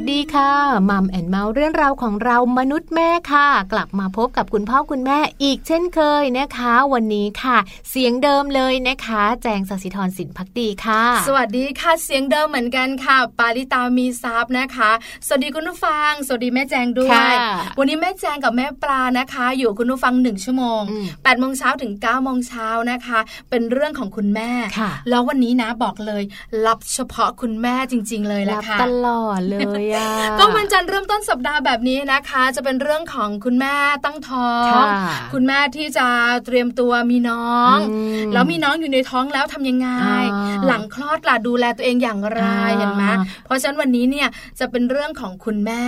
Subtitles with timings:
[0.00, 0.52] สวัสดีค่ะ
[0.90, 7.56] มัมแอนเมาส์เรื่องราวของเรามนุษย์แม่ค่ะ กลับมาพบกับคุณพ่อคุณแม่อีกเช่นเคยนะคะ วันนี้ค่ะ
[7.90, 14.90] เสียงเดิมเลยนะคะ แจงสศิธรสินพักดีค่ะ สวัสดีค่ะเสียงเดิมเหมือนกันค่ะ ปาริตามีซับนะคะ
[15.26, 17.28] สวัสดีคุณผู้ฟัง สวัสดีแม่แจงด้วยค่ะ
[17.78, 23.18] วันนี้แม่แจงกับแม่ปลานะคะ อยู่คุณผู้ฟังหนึ่งชั่วโมงอืม8ปดโมงเช้าถึง9ก้าโมงเช้านะคะ
[23.50, 26.22] เป็นเรื่องของคุณแม่ค่ะแล้ววันนี้นะบอกเลย
[26.66, 30.06] รับเฉพาะคุณแม่จริง ๆ เลยแหละรับค่ะตลอดเลยอะ
[30.38, 34.86] ก็วันจันทร์เริ่มต้นสัปดาห์แบบนี้นะคะ จะเป็นเรื่องของคุณแม่ตั้งท้องค่ะ
[35.32, 36.06] คุณแม่ที่จะ
[36.46, 37.96] เตรียมตัวมีน้องอื
[38.28, 39.88] มแล้วมีน้องอยู่ในท้องแล้วทำยังไง
[40.34, 43.04] อ่าหลังคลอดล่ะดูแลตัวเองอย่างไรอ่าเห็นไหม
[43.44, 44.28] เพราะฉะนั้นวันนี้เนี่ย
[44.60, 45.84] จะเป็นเรื่องของคุณแม่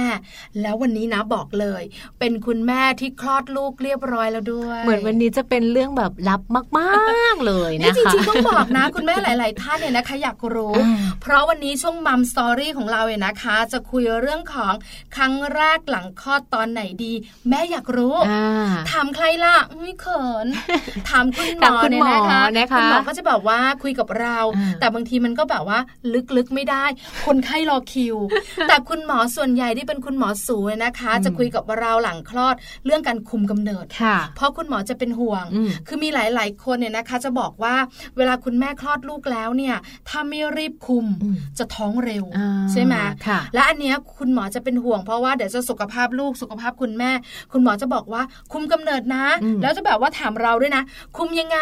[0.61, 1.83] แล้ววันนี้นะบอกเลย
[2.19, 6.43] เป็นคุณแม่ที่คลอดลูกเรียบร้อยแล้วด้วย เหมือนวันนี้จะเป็นเรื่องแบบลับ
[6.79, 6.93] มา
[7.30, 14.73] กๆ เลยนะคะนี่จริงๆต้องบอกนะคุณแม่หลาย ๆ ท่านเนี่ยนะคะอยากรู้อ่าเพราะวันนี้ช่วงมัมสตอรี่ของเราเนี่ยนะคะ จะคุยเรื่องของ
[15.17, 17.13] ครั้งแรกหลังคลอดตอนไหนดี
[17.49, 20.47] แม่อยากรู้อ่าถามใครล่ะไม่เขิน
[21.09, 25.79] ถามคุณหมถามอคุณเนี่ยหมอนะคะนะคะคุณหมอก็จะแบบว่าคุยกับเราอ่าแต่บางทีมันก็แบบว่า
[26.37, 26.85] ลึกๆไม่ได้
[27.27, 28.17] คนไข้รอคิว
[28.69, 32.55] แต่คุณหมอส่วนใหญ่ที่เป็นคุณหมอสูเนี่ยนะคะอืมจะคุยกับเราหลังคลอด
[32.87, 37.75] เรื่องการคุมกำเนิดค่ะเพราะคุณหมอจะเป็นห่วงอืมคือมีหลาย ๆ คนเนี่ยนะคะจะบอกว่า
[38.17, 39.77] เวลาคุณแม่คลอดลูกแล้วเนี่ย
[40.09, 42.95] ถ้าไม่รีบคุมอืมจะท้องเร็วอ่าใช่ไหม
[43.27, 47.11] ค่ะและอันเนี้ยคุณหมอจะเป็นห่วงเพราะว่าเดี๋ยวจะสุขภาพลูกสุขภาพคุณแม่
[47.53, 48.23] คุณหมอจะบอกว่า
[48.53, 50.83] คุมกำเนิดนะอืมแล้วจะแบบว่าถามเราด้วยนะ
[51.17, 51.59] คุมยังไง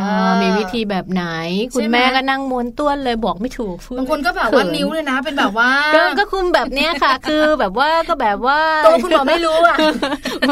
[0.00, 1.24] อ่าเออมีวิธีแบบไหน
[1.72, 9.76] คุใช่ณไหมแม่ก็นั่งม้วนต้วนเลยบอกไม่ถูกพูดบางคนก็แบบว่าเขินิ้วเลยนะ เป็นแบบว่าก็ก็คุมแบบเนี้ยค่ะ คือแบบว่าก็แบบว่าตัวคุณหมอไม่รู้อะ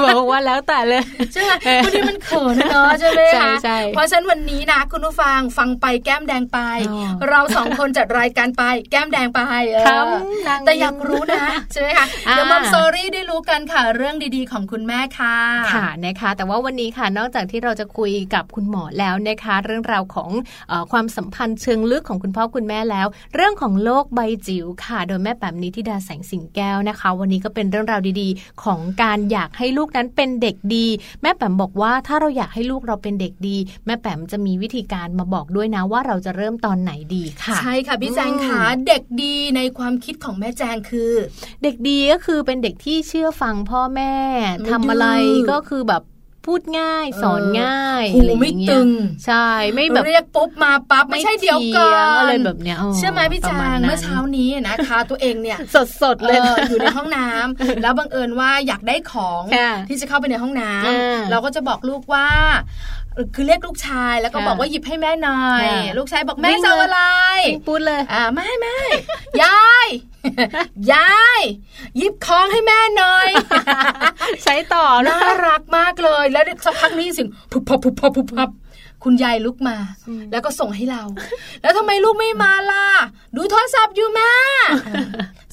[0.06, 1.02] บอกว่าแล้วแต่เลย
[1.32, 1.52] ใช่ไหม
[1.84, 6.58] บางทีมันเขินนะเนอะใช่ไหมใช่คะใช่เพราะฉะนั้นวันนี้นะ คุณผู้ฟังฟังไปแก้มแดงไป
[6.90, 9.40] อ๋อเราสองคนจัดรายการไปแก้มแดงไป
[9.70, 15.36] เออทำนางแต่อยากรู้นะใช่ไหมคะอ่าเดี๋ยวมัมซอรี่ได้รู้กันค่ะ เรื่องดีๆ ของคุณแม่ค่ะ
[15.74, 20.30] ค่ะนะคะ แต่ว่าวันนี้ค่ะนอกจากที่เราจะคุยกับคุณหมอแล้วนะคะ เรื่องราวของ
[20.68, 30.86] เออความสัมพันธ์เชิงลึกของคุณพ่อคุณแม่แล้ว เรื่องของโลกใบจิ๋วค่ะ โดยแม่แปมนิธิดาแสงสิงแก้วนะคะ วันนี้ก็เป็นเรื่องราวดีๆ ของการอยากให้ลูกนั้นเป็นเด็กดี
[31.22, 33.56] แม่แปมบอกว่าถ้าเราอยากให้ลูกเราเป็นเด็กดี
[33.86, 41.12] แม่แปมจะมีวิธีการมาบอกด้วยนะว่าเราจะเริ่มตอนไหนดีค่ะ ใช่ค่ะพี่แจงค่ะอืมเด็กดีในความคิดของแม่แจงคือ
[41.62, 44.14] เด็กดีก็คือเป็นเด็กที่เชื่อฟังพ่อแม่
[44.58, 46.04] ไม่ทำอะไรดื้อก็คือแบบ
[46.48, 48.88] พูดง่ายสอนง่ายหูอะไรอย่างไม่เงี้ตึยง
[49.26, 62.99] ใช่ไม่แบบเรียกปุ๊บมาปั๊บไม่ใช่เดี๋ยวก่อถีงนอะไรแบบเนี้ยเชื่อไหมพี่ปแจระณงนั้นเมื่อเช้านี้นะคะตัวเองเนี่ยสดสดๆเลยเอออยู่ในห้องน้ำแล้วบังเอิญว่าอยากได้ของค่ะที่จะเข้าไปในห้องน้ำอ่าเราก็จะบอกลูกว่าเอ่อ
[63.34, 67.00] คือเรียกลูกชายแล้วก็ค่ะบอกว่าหยิบให้แม่หน่อยค่ะลูกชายบอกแม่วิ่งจะเอาเลยอะไร
[67.68, 68.78] พูดเลยอ่าไม่ไม่
[69.42, 69.88] ยาย
[70.92, 71.42] ยาย
[71.96, 73.28] หยิบของให้แม่หน่อย
[74.44, 78.50] ใช้ต่อนะน่ารักมากเลย แล้วสักพักนี้สิงพุบพับพุบพับพุบพับ
[79.04, 79.76] คุณยายลุกมา
[80.30, 81.02] แล้วก็ส่งให้เรา
[81.62, 82.86] แล้วทำไมลูกไม่มาล่ะ
[83.36, 84.32] ดูโทรศัพท์อยู่แม่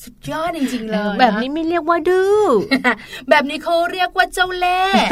[0.08, 2.42] สุดยอดจริงๆเลยะแบบนี้ไม่เรียกว่าดื้อ
[3.30, 5.08] แบบนี้เขาเรียกว่าเจ้าเล่ห์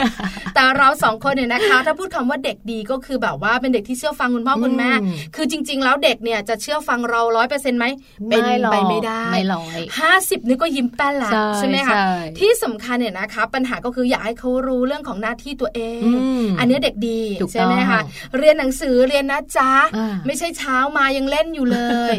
[0.56, 7.86] แต่เราสองคนเนี่ยนะคะ ถ้าพูดคำว่าเด็กดีก็คือแบบว่าเป็นเด็กที่เชื่อฟังคุณพ่อคุณแม่อืมคือจริง ๆ แล้วเด็กเนี่ยจะเชื่อฟังเราร้อยเปอร์เซ็นต์ไหม
[8.30, 12.10] เป็นหรอกไปไม่ได้ไม่ร้อยห้าสิบนี่ก็ยิ้มแป้นละใช่ใช่ไหมคะใช่
[12.40, 18.04] ที่สำคัญเนี่ยนะคะ ปัญหาก็คืออยากให้เขารู้เรื่องของหน้าที่ตัวเองอืมอันนี้เด็กดีถูกใช่ไหมต้คะอ
[18.36, 21.80] งเรียนหนังสือเรียนนะจ๊ะอ่าไม่ใช่เช้ามายังเล่นอยู่เล
[22.12, 22.14] ย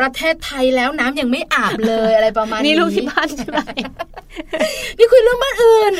[0.00, 3.60] ประเทศไทยแล้วน้ำยังไม่อาบเลยอะไรประมาณนี้นี่ลูกที่บ้านใช่ไหม
[4.98, 5.94] นี่คุยเรื่องบ้านอื่น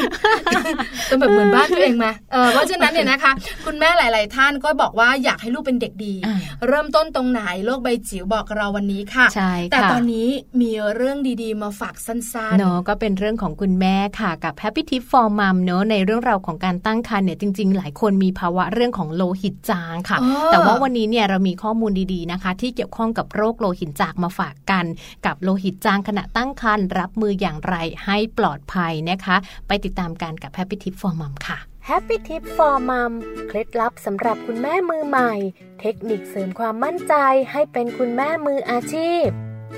[1.07, 3.33] เป็นแบบเหมือนบ้านตัวเองมาเออเพราะฉะนั้นเนี่ยนะคะ
[3.67, 6.37] คุณแม่หลาย ๆ ท่านก็บอกว่าอยากให้ลูกเป็นเด็กดีอ่า
[6.69, 10.29] เริ่มต้นตรงไหนโลกใบจิ๋วบอกเราวันนี้ค่ะใช่แต่ค่ะตอนนี้
[10.61, 12.19] มีเรื่องดีๆ มาฝากสั้น
[12.59, 24.85] เนาะก็เป็นเรื่องของคุณแม่ค่ะกับ Happy Tip for Mom เนาะในเรื่องราวของการตั้งครรภ์เนี่ยจริง ๆ หลายคนมีภาวะเรื่องของโลหิตจางค่ะอ๋อแต่ว่าวันนี้เนี่ยเรามีข้อมูลดีๆนะคะ ที่เกี่ยวข้องกับโรคโลหิตจางมาฝากกัน
[25.27, 29.37] กับโลหิตจางขณะตั้งครรภ์รับมืออย่างไรให้ปลอดภัยนะคะ
[29.69, 33.13] ไปติดตามกันกับ Happy Tip for Mom ค่ะ Happy Tip for Mom
[33.49, 35.33] เคล็ดลับสำหรับคุณแม่มือใหม่
[35.81, 37.15] เทคนิคเสริมความมั่นใจ
[37.53, 39.25] ให้เป็นคุณแม่มืออาชีพ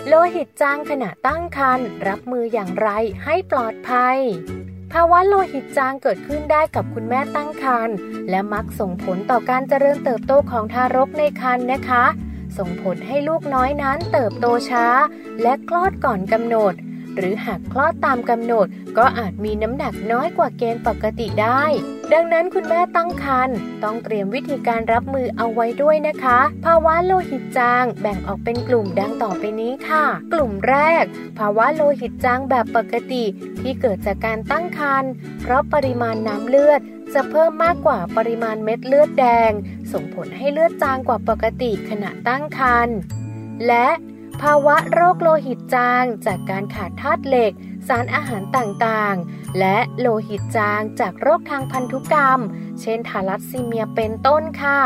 [0.07, 2.89] โลหิตจางขณะตั้งครรภ์รับมืออย่างไร
[3.25, 4.19] ให้ปลอดภัย
[4.93, 7.97] ภาวะโลหิตจางเกิดขึ้นได้กับคุณแม่ตั้งครรภ์
[8.31, 12.05] และมักส่งผลต่อการเจริญเติบโตของทารกในครรภ์นะคะ
[12.59, 14.87] ส่งผลให้ลูกน้อยนั้นเติบโตช้า
[15.43, 16.75] และคลอดก่อนกำหนด
[17.17, 18.67] หรือหากคลอดตามกำหนด
[18.99, 21.65] ก็อาจมีน้ำหนักน้อยกว่าเกณฑ์ปกติได้
[22.13, 31.05] ดังนั้นคุณแม่ตั้งครรภ์ต้องเตรียมวิธีการรับมือเอาไว้ด้วยนะคะ ภาวะโลหิตจางแบ่งออกเป็นกลุ่มดังต่อไปนี้ค่ะ กลุ่มแรก
[31.39, 33.25] ภาวะโลหิตจางแบบปกติ
[33.61, 35.11] ที่เกิดจากการตั้งครรภ์
[35.43, 36.81] เพราะปริมาณน้ำเลือด
[37.15, 39.51] จะเพิ่มมากกว่าปริมาณเม็ดเลือดแดง
[39.93, 42.97] ส่งผลให้เลือดจางกว่าปกติขณะตั้งครรภ์
[43.67, 43.89] และ
[44.43, 47.53] ภาวะโรคโลหิตจางจากการขาดธาตุเหล็ก
[47.89, 52.41] สารอาหารต่างๆ และโลหิตจางจากโรคทางพันธุกรรม
[52.81, 54.81] เช่นทาลัสซีเมียเป็นต้นค่ะ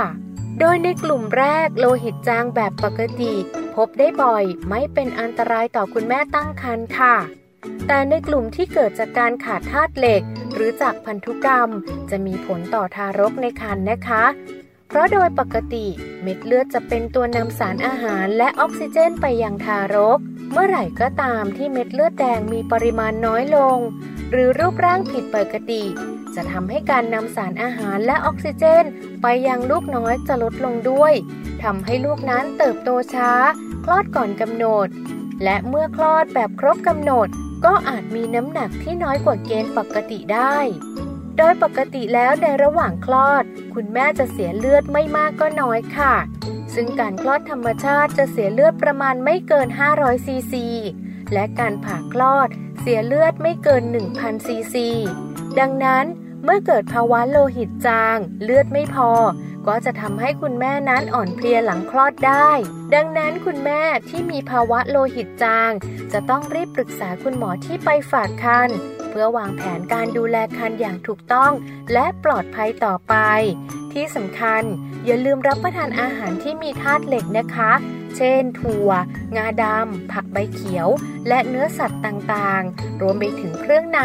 [0.60, 3.34] โดยในกลุ่มแรกโลหิตจางแบบปกติ
[3.74, 7.16] พบได้บ่อยไม่เป็นอันตรายต่อคุณแม่ตั้งครรภ์ค่ะ
[7.86, 10.22] แต่ในกลุ่มที่เกิดจากการขาดธาตุเหล็ก
[10.54, 11.68] หรือจากพันธุกรรม
[12.10, 14.24] จะมีผลต่อทารกในครรภ์นะคะ
[14.88, 15.86] เพราะโดยปกติ
[16.22, 20.18] เม็ดเลือดจะเป็นตัวนำสารอาหารและออกซิเจนไปยังทารก
[20.52, 23.78] เมื่อไหร่ก็ตามที่เม็ดเลือดแดงมีปริมาณน้อยลง
[24.30, 25.82] หรือรูปร่างผิดปกติ
[26.34, 28.84] จะทำให้การนำสารอาหารและออกซิเจน
[29.22, 31.12] ไปยังลูกน้อยจะลดลงด้วย
[31.62, 33.30] ทำให้ลูกนั้นเติบโตช้า
[33.84, 34.88] คลอดก่อนกำหนด
[35.44, 37.28] และเมื่อคลอดแบบครบกำหนด
[37.64, 40.56] ก็อาจมีน้ำหนักที่น้อยกว่าเกณฑ์ปกติได้
[41.38, 46.14] โดยปกติแล้วในระหว่างคลอด คุณแม่จะเสียเลือดไม่มากก็น้อยค่ะ
[46.74, 50.66] ซึ่งการคลอดธรรมชาติจะเสียเลือดประมาณไม่เกิน 500 ซีซี
[51.32, 52.48] และการผ่าคลอด
[52.80, 53.82] เสียเลือดไม่เกิน
[54.14, 54.88] 1,000 ซีซี
[55.58, 56.04] ดังนั้น
[56.44, 59.10] เมื่อเกิดภาวะโลหิตจาง เลือดไม่พอ
[59.68, 62.50] ก็จะทำให้คุณแม่นั้นอ่อนเพลียหลังคลอดได้
[62.94, 65.72] ดังนั้นคุณแม่ที่มีภาวะโลหิตจาง
[66.12, 68.70] จะต้องรีบปรึกษาคุณหมอที่ไปฝากคัน
[69.10, 71.52] เพื่อวางแผนการดูแลคันอย่างถูกต้อง
[71.92, 73.14] และปลอดภัยต่อไป
[73.92, 74.62] ที่สำคัญ
[75.04, 77.72] อย่าลืมรับประทานอาหารที่มีธาตุเหล็กนะคะ
[78.16, 78.90] เช่น ถั่ว
[79.36, 80.88] งาดำ ผักใบเขียว
[81.28, 84.00] และเนื้อสัตว์ต่างๆ รวมไปถึงเครื่องใน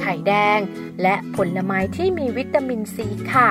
[0.00, 0.58] ไข่แดง
[1.02, 3.50] และผลไม้ที่มีวิตามินซีค่ะ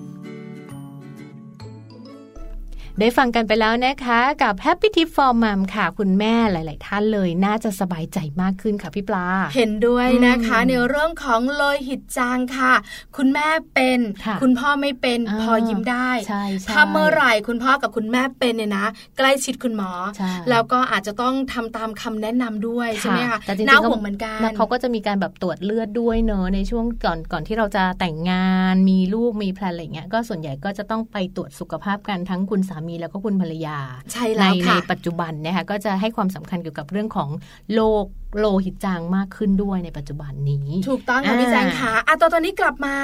[2.99, 12.73] ได้ฟังกันไปแล้วนะคะกับ Happy Tip for Mom ค่ะ คุณแม่หลาย ๆ ท่านเลยน่าจะสบายใจมากขึ้นค่ะพี่ปลา เห็นด้วยนะคะอืมในเรื่องของโลหิตจางค่ะ
[13.17, 18.85] คุณแม่เป็นค่ะคุณพ่อไม่เป็นอ่าพอยิ้มได้ใช่ใช่ถ้าเมื่อไหร่คุณพ่อกับคุณแม่เป็นเนี่ยนะ
[19.17, 33.77] ใกล้ชิดคุณหมอใช่แล้วก็อาจจะต้องทำตามคำแนะนำด้วยใช่ไหมคะแต่จริงๆน่าก็ห่วงเหมือนกันแล้วเขาก็จะมีการแบบตรวจเลือดด้วยเนอะในช่วงก่อนก่อนที่เราจะแต่งงานมีลูกมีแพลนอะไรเงี้ยก็ส่วนใหญ่ก็จะต้องไปตรวจสุขภาพกันทั้งคุณสามีแล้วก็คุณภรรยา
[34.13, 37.29] ใช่ในแล้วในค่ะปัจจุบันนะคะก็จะให้ความสำคัญเกี่ยวกับเรื่องของ
[37.73, 38.05] โรค
[38.39, 42.97] โลหิตจางมากขึ้นด้วยในปัจจุบันนี้ ถูกต้องค่ะอ่าพี่แจงค่ะอะตอนตอนนี้กลับมา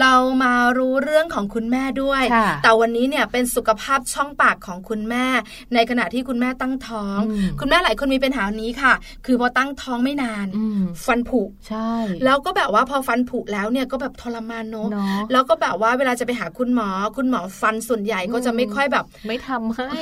[0.00, 5.26] เรามารู้เรื่องของคุณแม่ด้วยค่ะแต่วันนี้เนี่ยเป็นสุขภาพช่องปากของคุณแม่
[5.74, 8.92] ในขณะที่คุณแม่ตั้งท้องอืมคุณแม่หลายคนมีปัญหานี้ค่ะ
[9.26, 11.90] คือพอตั้งท้องไม่นานอืมฟันผุใช่
[12.24, 20.00] แล้วก็แบบว่าพอฟันผุแล้วเนี่ยก็แบบทรมานเนอะเนาะแล้วก็แบบว่าเวลาจะไปหาคุณหมอ คุณหมอฟันส่วนใหญ่ก็จะไม่ค่อยแบบ ไม่ทำให้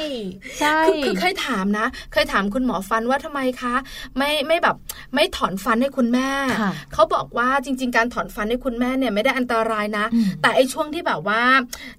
[0.58, 3.74] ใช่คือคือเคยถามนะ เคยถามคุณหมอฟันว่าทำไมคะ
[4.18, 4.76] ไม่ไม่แบบ
[5.14, 6.30] ไม่ถอนฟันให้คุณแม่
[6.60, 11.42] ค่ะเขาบอกว่าจริง ๆ การถอนฟันให้คุณแม่เนี่ยไม่ได้อันตรายนะอืมแต่ไอ้ช่วงที่แบบว่า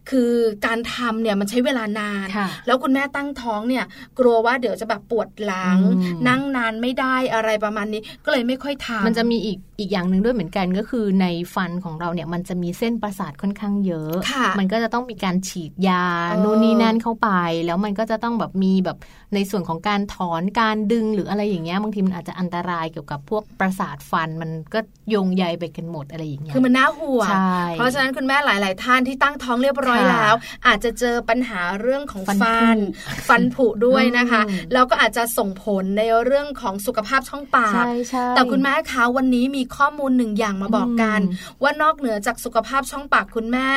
[0.09, 0.31] คือ
[0.65, 3.85] การทำเนี่ยมันใช้เวลานานค่ะแล้วคุณแม่ตั้งท้องเนี่ย
[4.19, 17.29] กลัวว่าเดี๋ยวจะแบบปวดหลังอืมนั่งนานไม่ได้อะไรประมาณนี้ก็เลยไม่ค่อยทำมันจะมีอีกอีกอย่างหนึ่งด้วยเหมือนกันก็คือในฟันของเราเนี่ยมันจะมีเส้นประสาทค่อนข้างเยอะค่ะมันก็จะต้องมีการฉีดยาเออนู่นนี่นั่นเข้าไป
[17.65, 18.97] แล้วมันก็จะต้องแบบมีแบบ
[19.33, 30.35] ในส่วนของการถอนการดึงหรืออะไรอย่างเงี้ยบางทีมันอาจจะอันตรายเกี่ยวกับพวกประสาทฟันมันก็โยงใยไปกันหมดอะไรอย่างเงี้ยคือมันน่าห่วงใช่เพราะฉะนั้นคุณแม่หลาย ๆ ท่านที่ตั้งท้องเรียบร้อยค่ะแล้ว
[30.67, 32.85] อาจจะเจอปัญหาเรื่องของฟัน ฟันผุ
[33.27, 43.67] ฟันผุด้วยนะคะอืมแล้วก็อาจจะส่งผลในเรื่องของสุขภาพช่องปากใช่ใช่แต่คุณแม่คะวันนี้มีข้อมูลหนึ่งอย่างมาบอกกันอืมว่านอกเหนือจากสุขภาพช่องปากคุณแม่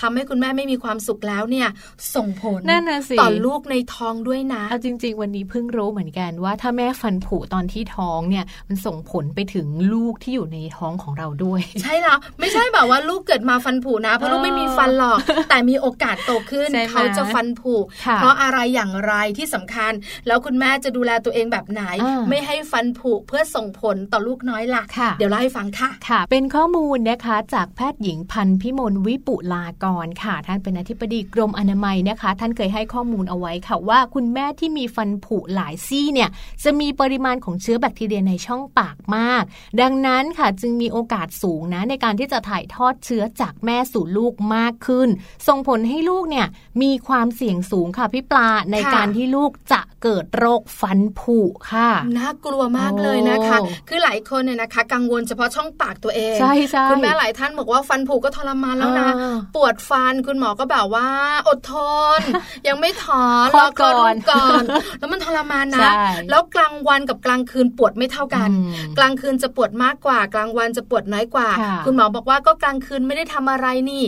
[0.00, 1.68] ทำให้คุณแม่ไม่มีความสุขแล้วเนี่ย
[2.14, 15.18] ส่งผลนั่นน่ะสิต่อลูกในท้องด้วยนะเอาจริง ๆ วันนี้เพิ่งรู้เหมือนกันว่าถ้าแม่ฟันผุตอนที่ท้องเนี่ยมันส่งผลไปถึงลูกที่อยู่ในท้องของเราด้วย ใช่แล้วไม่ใช่แบบว่าลูกเกิดมาฟันผุนะเพราะเออลูกไม่มีฟันหรอก
[15.50, 17.74] แต่มีโอกาสโตขึ้นใช่ไหมเขาจะฟันผุ
[18.06, 19.92] ค่ะเพราะอะไรอย่างไรที่สำคัญ
[20.26, 36.28] แล้วคุณแม่จะดูแลตัวเองแบบไหนอ่าไม่ให้ฟันผุเพื่อส่งผลต่อลูกน้อยล่ะค่ะ เดี๋ยวเล่าให้ฟังค่ะค่ะ เป็นข้อมูลนะคะจากแพทย์หญิงพันธ์พิมลวิปุลากรค่ะ ท่านเป็นอธิบดีกรมอนามัยนะคะ ท่านเคยให้ข้อมูลเอาไว้ค่ะว่า คุณแม่ที่มีฟันผุหลายซี่เนี่ย
[36.64, 39.42] จะมีปริมาณของเชื้อแบคทีเรียลียในช่องปากมาก
[39.80, 45.08] ดังนั้นค่ะจึงมีโอกาสสูงนะในการที่จะถ่ายทอดเชื้อจากแม่สู่ลูกมากขึ้น
[45.48, 46.46] ส่งผลให้ลูกเนี่ย
[46.82, 51.38] มีความเสี่ยงสูงค่ะพี่ปลาในการที่ลูกจะเกิดโรคฟันผุ
[51.70, 53.58] ค่ะน่ากลัวมากเลยนะคะ
[53.88, 59.10] คือหลายคนเนี่ยนะคะ กังวลเฉพาะช่องปากตัวเองใช่ใช่คุณแม่หลายท่านบอกว่าฟันผุก็ทรมานแล้วนะ
[59.56, 61.08] ปวดฟันคุณหมอก็แบบว่า
[61.48, 61.74] อดท
[62.18, 62.20] น
[62.68, 64.62] ยังไม่ถอนรอก่อนก่อน
[64.98, 65.90] แล้วมันทรมานนะ
[66.30, 68.50] แล้วกลางวันกับกลางคืนปวดไม่เท่ากัน
[68.98, 71.48] กลางคืนจะปวดมากกว่า กลางวันจะปวดน้อยกว่า
[71.86, 74.04] คุณหมอบอกว่าก็กลางคืนไม่ได้ทำอะไรนี่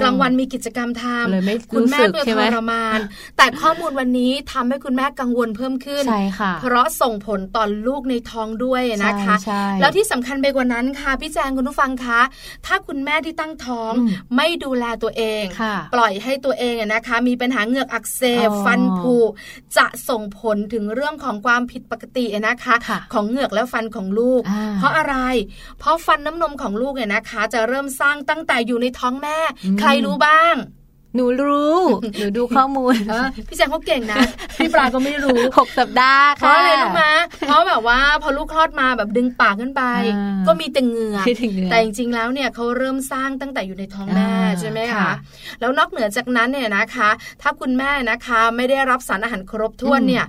[0.00, 2.98] กลางวันมีกิจกรรมทำคุณแม่ก็ทรมาน
[3.36, 6.04] แต่ข้อมูลวันนี้ทำให้คุณแม่กังวลเพิ่มขึ้น
[6.60, 9.36] เพราะส่งผลต่อลูกในท้องด้วยนะคะ
[9.80, 12.20] แล้วที่สำคัญไปกว่านั้นค่ะพี่แจงคุณผู้ฟังคะ
[12.66, 13.92] ถ้าคุณแม่ที่ตั้งท้อง
[14.36, 15.44] ไม่ดูแลตัวเอง
[15.94, 19.16] ปล่อยให้ตัวเองนะคะ มีปัญหาเหงือกอักเสบฟันผุ
[19.76, 22.74] จะส่งผลถึงเรื่องของความผิดปกตินะคะ
[23.14, 24.42] ของเหงือกและฟันของลูก
[24.76, 25.16] เพราะอะไร
[25.78, 29.38] เพราะฟันน้ำนมของลูกเนี่ยนะคะ จะเริ่มสร้างตั้งแต่อยู่ในท้องแม่
[29.80, 30.54] ใครรู้บ้าง
[31.14, 31.78] หนูรู้
[32.18, 32.94] หนูดูข้อมูล
[33.48, 34.16] พี่แจงเขาเก่งนะ
[34.58, 37.04] พี่ปลาก็ไม่รู้หกสัปดาห์ค่ะเพราะอะไรรู้ไหม
[37.46, 39.82] เพราะแบบว่าพอลูกคลอดมาแบบดึงปากขึ้นไป
[40.46, 41.18] ก็มีแต่เหงื่อ
[41.70, 45.10] แต่จริงๆแล้วเนี่ยเขาเริ่มสร้างตั้งแต่อยู่ในท้องแม่ใช่ไหมคะ
[45.60, 47.10] แล้วนอกเหนือจากนั้นเนี่ยนะคะ
[47.42, 50.24] ถ้าคุณแม่นะคะไม่ได้รับสารอาหารครบถ้วนเนี่ย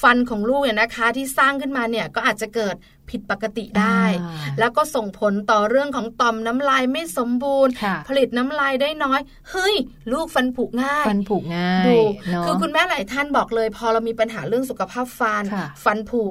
[0.00, 2.76] ฟันของลูกเนี่ยนะคะที่สร้างขึ้นมาเนี่ยก็อาจจะเกิด
[3.10, 4.02] ผิดปกติได้
[4.58, 7.72] แล้วก็ส่งผลต่อเรื่องของต่อมน้ำลายไม่สมบูรณ์
[8.08, 9.74] ผลิตน้ำลายได้น้อย เฮ้ย
[10.12, 11.96] ลูกฟันผุง่าย ฟันผุง่ายดู
[12.44, 15.44] คือคุณแม่หลายท่านบอกเลย พอเรามีปัญหาเรื่องสุขภาพฟัน
[15.84, 16.22] ฟันผุ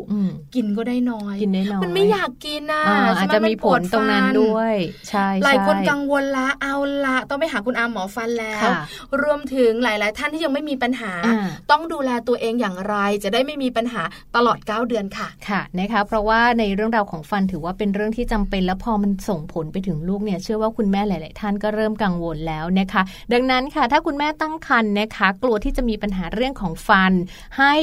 [0.55, 2.83] กินก็ได้น้อยกินได้น้อยมันไม่อยากกินนะ
[3.17, 4.75] อาจจะมีผลตรงนั้นด้วย
[5.09, 8.69] ใช่หลายคนกังวลละเอาละต้องไปหาคุณอาหมอฟันแล้ว
[9.23, 11.13] รวมถึงหลาย ๆ ท่านที่ยังไม่มีปัญหา
[11.71, 14.01] ต้องดูแลตัวเองอย่างไร จะได้ไม่มีปัญหา
[14.35, 23.01] ตลอด 9 เดือนค่ะค่ะนะคะเพราะว่าในเรื่องราวของฟันถือว่าเป็นเรื่องที่จำเป็น แล้วพอมันส่งผลไปถึงลูกเนี่ยเชื่อว่าคุณแม่หลาย ๆ ท่านก็เริ่มกังวลแล้วนะคะ
[23.33, 27.13] ดังนั้นค่ะ ถ้าคุณแม่ตั้งครรภ์นะคะ กลัวที่จะมีปัญหาเรื่องของฟัน
[27.59, 27.75] ให้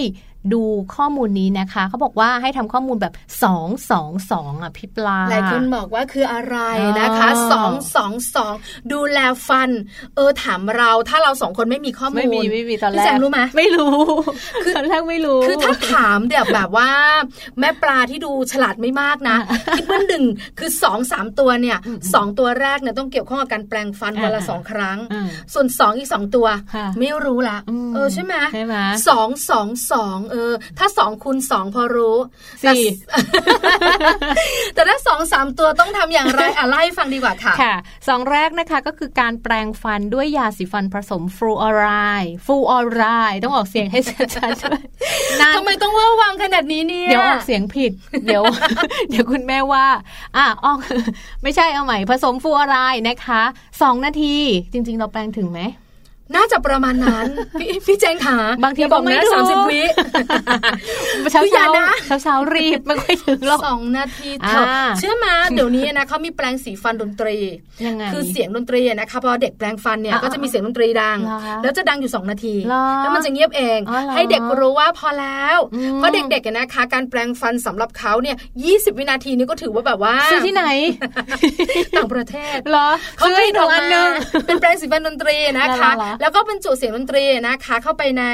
[0.52, 0.62] ดู
[0.94, 3.14] ข้อมูลนี้นะคะ เขาบอกว่าให้ทำข้อมูลแบบ
[3.52, 6.56] 2 2 2 อะพี่ปลาหลายคนบอกว่าคืออะไร
[7.00, 9.70] นะคะ 2 2 2 ดูแลฟัน
[10.16, 13.98] เออถามเราถ้าเราสองคนไม่มีข้อมูล ไม่มีไม่มีตอนแรกพี่แจงรู้ไหมไม่รู้
[14.64, 16.90] คือตอนแรกไม่รู้ คือถ้าถามเดี๋ยวแบบว่า
[17.60, 19.36] แม่ปลาที่ดูฉลาดไม่มากนะ
[19.76, 20.24] คิดว่าหนึ่ง
[20.58, 21.78] คือสองสามตัวเนี่ย
[22.14, 24.98] สองตัวแรกเนี่ยต้องเกี่ยวข้องกับการแปลงฟันวันละสองครั้ง
[25.54, 26.46] ส่วนสองอีกสองตัว
[26.98, 27.58] ไม่รู้ละ
[27.94, 28.74] เออใช่ไหมใช่ไหม
[29.08, 32.16] สองสองสองเออ ถ้าสองคูณสองพอรู้
[32.64, 32.82] สี่
[34.74, 37.74] แต่ถ้าสองสามตัวต้องทำอย่างไรอะไล่ฟังดีกว่าค่ะค่ะ
[38.08, 41.88] สองแรกนะคะก็คือการแปลงฟันด้วยยาสีฟันผสมฟลูออไร
[42.22, 44.82] ด์ฟลูออไรด์ต้องออกเสียงให้ชัดๆด้วย
[45.56, 47.92] ทำไมต้องว่าวางขนาดนี้เนี่ยเดี๋ยวออกเสียงผิด
[48.24, 48.42] เดี๋ยว
[49.10, 49.86] เดี๋ยวคุณแม่ว่า
[50.36, 50.78] อะออก
[51.42, 53.42] ไม่ใช่เอาใหม่ผสมฟลูออไรด์นะคะ
[53.82, 54.36] สองนาที
[54.72, 55.60] จริง ๆ เราแปลงถึงไหม
[56.36, 57.26] น่าจะประมาณนั้น
[57.60, 59.82] พี่พี่แจงขาบางทีบอกนะสามสิบวิ
[61.30, 61.64] เช้าเช้า
[62.06, 64.66] เช้าเช้ารีบไม่ค่อยถึงหรอกสองนาทีเถอะ
[64.98, 67.36] เชื่อมาเดี๋ยวนี้นะเขามีแปลงสีฟันดนตรี
[67.86, 71.18] ยังไงคือเสียงดนตรีนะคะพอเด็กแปลงฟันเนี่ยก็จะมีเสียงดนตรีดัง
[71.62, 72.54] แล้วจะดังอยู่สองนาที
[73.00, 73.78] แล้วมันจะเงียบเอง
[74.14, 75.58] ให้เด็กรู้ว่าพอแล้ว
[75.96, 80.64] เพราะเด็กๆนะคะ การแปลงฟันสำหรับเขาเนี่ยยี่สิบวินาทีนี้ก็ถือว่าแบบว่าซื้อที่ไหน
[81.96, 84.10] ต่างประเทศเหรอเขาให้ดูอันนึง
[84.46, 88.24] เป็นแปลงสีฟันดนตรีนะคะแล้วก็บรรจุเสียงดนตรีนะคะ เข้าไปใน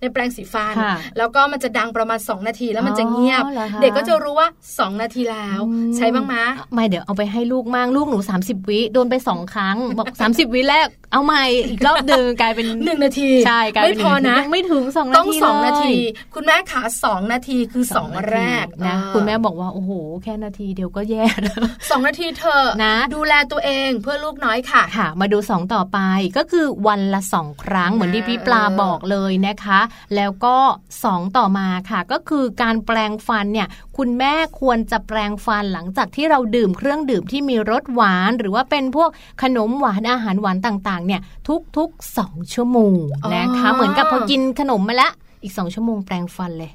[0.00, 0.74] ในแปลงสีฟัน
[1.18, 3.44] แล้วก็มันจะดังประมาณ 2 นาทีแล้วมันจะเงียบ
[3.82, 5.60] เด็กก็จะรู้ว่า 2 นาทีแล้ว
[5.96, 6.34] ใช้บ้างไหม
[6.74, 15.92] ไม่เดี๋ยวเอาไปให้ลูกมั่งลูกหนู 30 วิโดนไป 2 ครั้ง บอก 30 วิแรกเอาใหม่อีกรอบเดิมกลายเป็นหนึ่งนาทีใช่กลายเป็นไม่พอนะยังไม่ถึงสองนาทีต้องสองนาที
[16.34, 19.90] คุณแม่ขาสองนาทีคือสองแรกนะคุณแม่บอกว่าโอ้โห
[20.24, 21.24] แค่นาทีเดียวก็แย่
[21.90, 25.98] สองนาทีเธอนะ ดูแลตัวเองเพื่อลูกน้อยค่ะค่ะ มาดูสองต่อไป
[26.36, 29.80] ก็คือวันละสองครั้งเหมือนที่พี่ปลาบอกเลยนะคะ
[30.16, 30.56] แล้วก็
[31.04, 39.10] สองต่อมาค่ะ ก็คือการแปลงฟันเนี่ยคุณแม่ควรจะแปลงฟันหลังจากที่เราดื่มเครื่องดื่มที่มีรสหวาน หรือว่าเป็นพวก
[39.42, 41.20] ขนมหวานอาหารหวานต่างๆ เนี่ย
[41.76, 42.98] ทุกๆสองชั่วโมง
[43.34, 46.72] นะคะ เหมือนกับพอกินขนมมาแล้วอีกสองชั่วโมงแปลงฟันเลย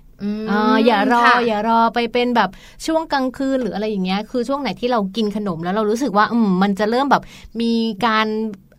[0.51, 2.49] อ่าอย่ารออย่ารอไปเป็นแบบ
[2.85, 7.23] ช่วงกลางคืนหรืออะไรอย่างเงี้ย คือช่วงไหนที่เรากินขนมแล้วเรารู้สึกว่าอืมมันจะเริ่มแบบ
[7.61, 7.73] มี
[8.05, 8.27] การ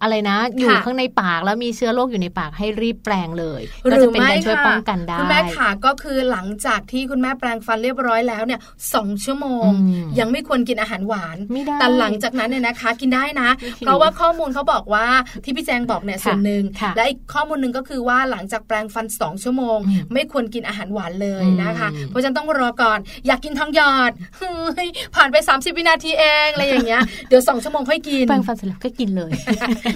[0.02, 8.60] อะไรนะ อยู่ค่ะข้างในปากแล้วมีเชื้อโรคอยู่ในปากให้รีบแปลงเลยหก็รืจะอเป็นไม่การช่วยค่ะป้องกันได้คุณแม่ขาก็คือหลังจากที่คุณแม่แปลงฟันเรียบร้อยแล้วเนี่ย
[8.94, 15.06] สองชั่วโมงอืมยังไม่ควรกินอาหารหวานไม่ได้แต่หลังจากนั้นเนี่ยนะคะ กินได้นะไม่หิวเพราะว่าข้อมูลเขาบอกว่า
[15.44, 29.30] ที่พี่แจงบอกเนี่ยค่ะส่วนหนึ่งค่ะและอีกข้อมูลหนึ่งก็คือว่าหลังจากแปลงฟันสองชั่วโมงอืมไม่ควรกินอาหารหวานเลยนะคะอืมเพราะฉะนั้นต้องรอก่อน อยากกินทองหยอดเฮ้ยผ่านไป 30 วินาทีเองอะไรอย่างเงี้ยเดี๋ยวสองชั่วโมงค่อยกินแปรงฟันเสร็จแล้วก็กินเลย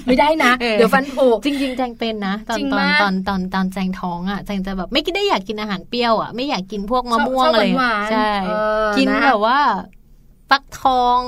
[0.07, 8.53] ไม่ได้นะเออเดี๋ยวฟันผุจริงๆแจงเป็นนะ ตอนจริงตอนมากตอนตอนตอนแจงท้องอะแจงจะแบบไม่กินได้อยากกินอาหารเปรี้ยวอะไม่อยากกินพวกมะม่วงชอบอะไรหวานๆใช่เอ
[8.87, 9.61] อกินนะแบบว่า
[10.51, 11.21] ฟักทอง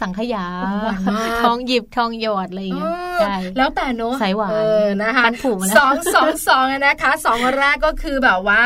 [0.00, 8.62] สังขยาโอ้หวานมากทองหยิบทองหยอดอะไรอย่างเงี้ยเออใช่แล้วแต่เนอะสายหวานเออนะคะฟันผุมาแล้วสองสองสองนะคะสองแรกก็คือแบบว่า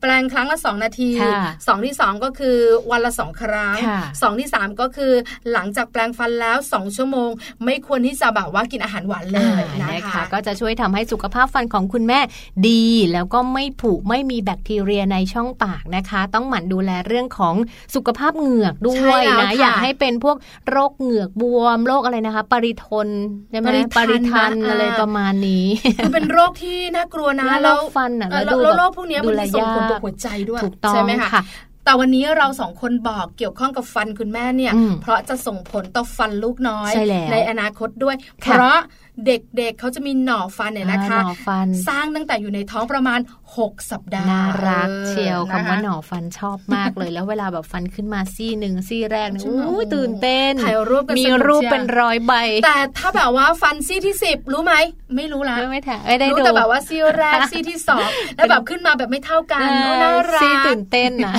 [0.00, 2.56] แปลงครั้งละสองนาทีค่ะสองที่สองก็คือ
[2.90, 5.12] วันละสองครั้งค่ะสองที่สามก็คือ
[5.52, 7.30] หลังจากแปลงฟันแล้วสองชั่วโมง
[7.64, 12.20] ไม่ควรที่จะแบบว่ากินอาหารหวานเลยอ่านะนะคะ ก็จะช่วยทำให้สุขภาพฟันของคุณแม่
[12.68, 17.54] ดี แล้วก็ไม่ผุไม่มีแบคทีเรียในช่องปากนะคะ ต้องหมั่นดูแลเรื่องของ
[17.94, 20.36] สุขภาพเหงือกด้ใช่วยแล้วนะค่ะอย่าให้เป็นพวก
[20.70, 23.08] โรคเหงือกบวมโรคอะไรนะคะ ปริทน
[23.50, 25.66] ใช่ไหมปริทันนะอะไรอ่าประมาณนี้
[26.02, 31.42] คือเป็นโรคที่น่ากลัวนะแล้วโรคฟันอะเออแล้วแล้วดูแล้วแบบโรคพวกเนี้ยดูมันแลจะส่งผลยากต่อหัวใจด้วยถูกต้องใช่ไหมคะค่ะ
[31.84, 38.78] แต่วันนี้เราสองคนบอกเกี่ยวข้องกับฟันคุณแม่เนี่ยอืมเพราะจะส่งผลต่อฟันลูกน้อยใช่แล้วในอนาคตด้วย เพค่ะราะ
[39.26, 43.20] เด็กๆเขาจะมีหน่อฟันเนี่ยนะคะอ่าหน่อฟัน สร้างตั้งแต่อยู่ในท้องประมาณ
[43.54, 52.32] 6 สัปดาห์น่ารักออเชียวนะคะคำว่าหน่อฟันชอบมากเลย แล้วเวลาแบบฟันขึ้นมาซี่หนึ่งซี่แรกเนี่ยใช่ไหมอู้ยตื่นเต้นถ่ายรูปกันมีสนุกรูปเชียวเป็นร้อยใบ
[52.64, 54.74] แต่ถ้าแบบว่าฟันซี่ที่10รู้ไหม
[55.16, 61.34] ไม่รู้ละไม่ไม่ถ่ายไม่ได้รู้ดูแต่แบบว่าซี่แรกซี่ที่สองแล้วแบบขึ้นมาแบบไม่เท่ากันเอโอ้อน่ารัซี่กตื่นเต้นนะ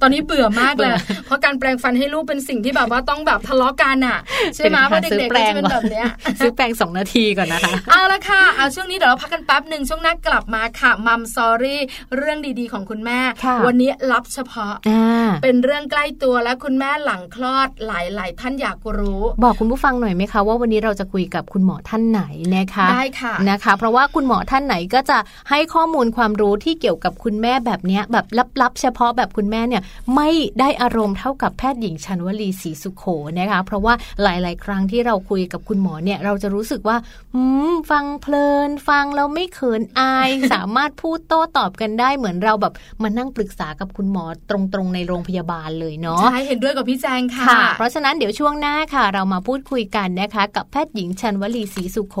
[0.00, 4.18] ตอนนี้เบื่อมากเลยเบื่อเพราะการแปลงฟันให้ลูกเป็นสิ่งที่แบบว่าต้องแบบทะเลาะกันอะ
[4.56, 6.06] ใช่ไหมเพราะเด็กๆก็จะเป็นแบบเนี้ย
[6.38, 11.80] ซื้อแปรงสองนาทีก่อนนะคะ เอาละค่ะ เอาช่วงนี้เดี๋ยวเราพักกันแป๊บหนึ่งช่วงหน้ากลับมาค่ะมัมซอรี่
[12.16, 22.22] เรื่องดีๆของคุณแม่ค่ะวันนี้รับเฉพาะอ่าเป็นเรื่องใกล้ตัวและคุณแม่หลังคลอดหลาย ๆ ท่านอยากรู้ บอกคุณผู้ฟังหน่อยไหมคะว่าวันนี้เราจะคุยกับคุณหมอท่านไหน
[22.56, 25.18] นะคะได้ค่ะนะคะ เพราะว่าคุณหมอท่านไหนก็จะ
[25.50, 28.26] ให้ข้อมูลความรู้ที่เกี่ยวกับคุณแม่แบบเนี้ยแบบ
[28.60, 29.82] ลับๆ เฉพาะแบบคุณแม่เนี่ย
[30.16, 33.04] ไม่ได้อารมณ์เท่ากับแพทย์หญิงชันวลีศรีสุขโข
[33.38, 36.96] นะคะ เพราะว่าหลาย ๆ ครั้งที่เราคุยกับคุณหมอเนี่ยเราจะรู้สึกว่า
[37.34, 52.16] อืมฟังเพลิน ฟังแล้วไม่เขินอาย สามารถพูดโต้ตอบกันได้เหมือนเราแบบมานั่งปรึกษากับคุณหมอตรงๆในโรงพยาบาลเลยเนาะใช่เห็นด้วยกับพี่แจงค่ะค่ะ เพราะฉะนั้นเดี๋ยวช่วงหน้าค่ะ เรามาพูดคุยกันนะคะ กับแพทย์หญิงชันวลีศรีสุโข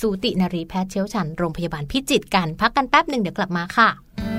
[0.00, 4.33] สูตินรีแพทย์เชี่ยวชาญโรงพยาบาลพิจิตรกัน พักกันแป๊บหนึ่งเดี๋ยวกลับมาค่ะ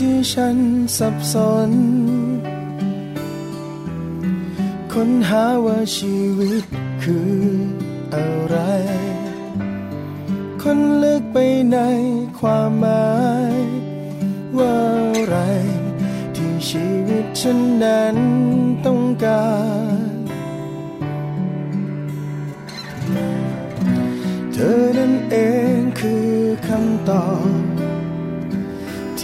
[0.00, 0.58] ที่ฉัน
[0.98, 1.34] สับส
[1.68, 1.70] น
[4.92, 6.64] ค้นหาว่าชีวิต
[7.02, 7.34] คือ
[8.14, 8.56] อะไร
[10.62, 11.38] คนลึกไป
[11.72, 11.78] ใน
[12.38, 13.14] ความหมา
[13.52, 13.54] ย
[14.58, 14.76] ว่า
[15.16, 15.36] อะไร
[16.36, 18.16] ที่ชีวิตฉันนั้น
[18.86, 19.48] ต้องกา
[20.12, 20.16] ร
[24.52, 25.36] เธอนั้นเอ
[25.76, 26.28] งคือ
[26.66, 27.26] คำตอ
[27.70, 27.73] บ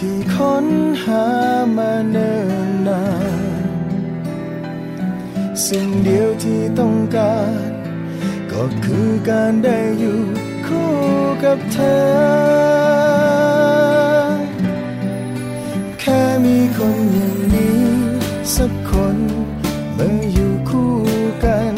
[0.03, 0.67] ที่ค้น
[1.03, 1.25] หา
[1.77, 2.37] มาเนิ่
[2.67, 3.03] นนา
[3.39, 3.41] น
[5.65, 7.53] สิ่งเดียวที่ต้องการ
[8.51, 10.19] ก็คือการได้อยู่
[10.65, 10.91] คู่
[11.43, 12.01] กับเธอ
[15.99, 17.81] แค่มีคนอย่างนี้
[18.55, 19.17] สักคน
[19.97, 20.93] มาอยู่คู่
[21.43, 21.75] กัน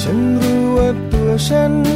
[0.00, 1.89] ฉันรู้ว่าตัวฉัน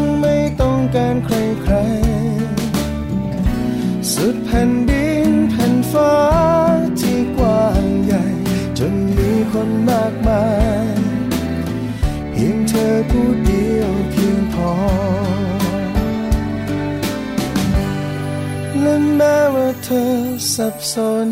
[9.58, 10.44] คนมากมา
[10.84, 10.86] ย
[12.32, 14.72] เพียงเธอผู้เดียวเพียงพอ
[18.80, 20.12] และแม้ว่าเธอ
[20.54, 20.94] สับส
[21.26, 21.28] น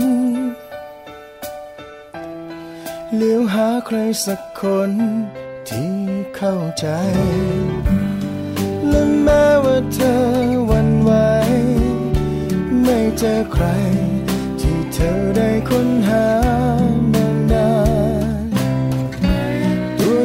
[3.16, 4.92] เลี้ยวหาใครสักคน
[5.68, 5.94] ที่
[6.36, 6.86] เข้าใจ
[8.88, 10.18] และแม้ว่าเธอ
[10.70, 11.12] วันไหว
[12.82, 13.66] ไม่เจอใคร
[14.60, 16.26] ที่เธอได้ค้นหา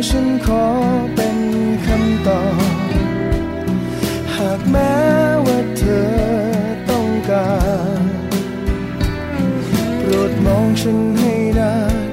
[0.10, 0.66] ฉันขอ
[1.16, 1.38] เป็น
[1.88, 2.62] คำตอบ
[4.36, 4.96] หากแม้
[5.46, 6.08] ว่าเธอ
[6.90, 7.52] ต้องกา
[8.00, 8.02] ร
[10.00, 12.08] โปรดมองฉันให้นาน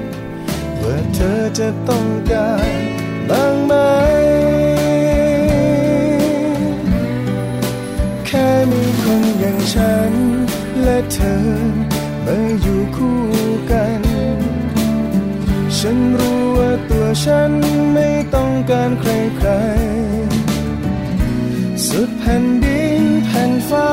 [0.81, 2.71] ว่าเธอจะต้องการ
[3.29, 3.73] บ้างไหม
[8.25, 10.13] แค่มีคนอย่างฉัน
[10.83, 11.43] และเธอ
[12.25, 13.19] มาอยู่คู่
[13.71, 14.01] กัน
[15.77, 16.71] ฉันรู้ว่า
[17.23, 17.51] ฉัน
[17.93, 23.91] ไม่ต้องการใครๆสุดแผ่นดินแผ่นฟ้า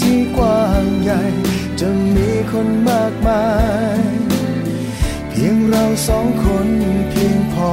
[0.00, 1.22] ที่กว้างใหญ่
[1.80, 3.46] จะมีคนมากมา
[3.96, 4.00] ย
[5.28, 6.68] เพียงเราสองคน
[7.10, 7.56] เพียงพ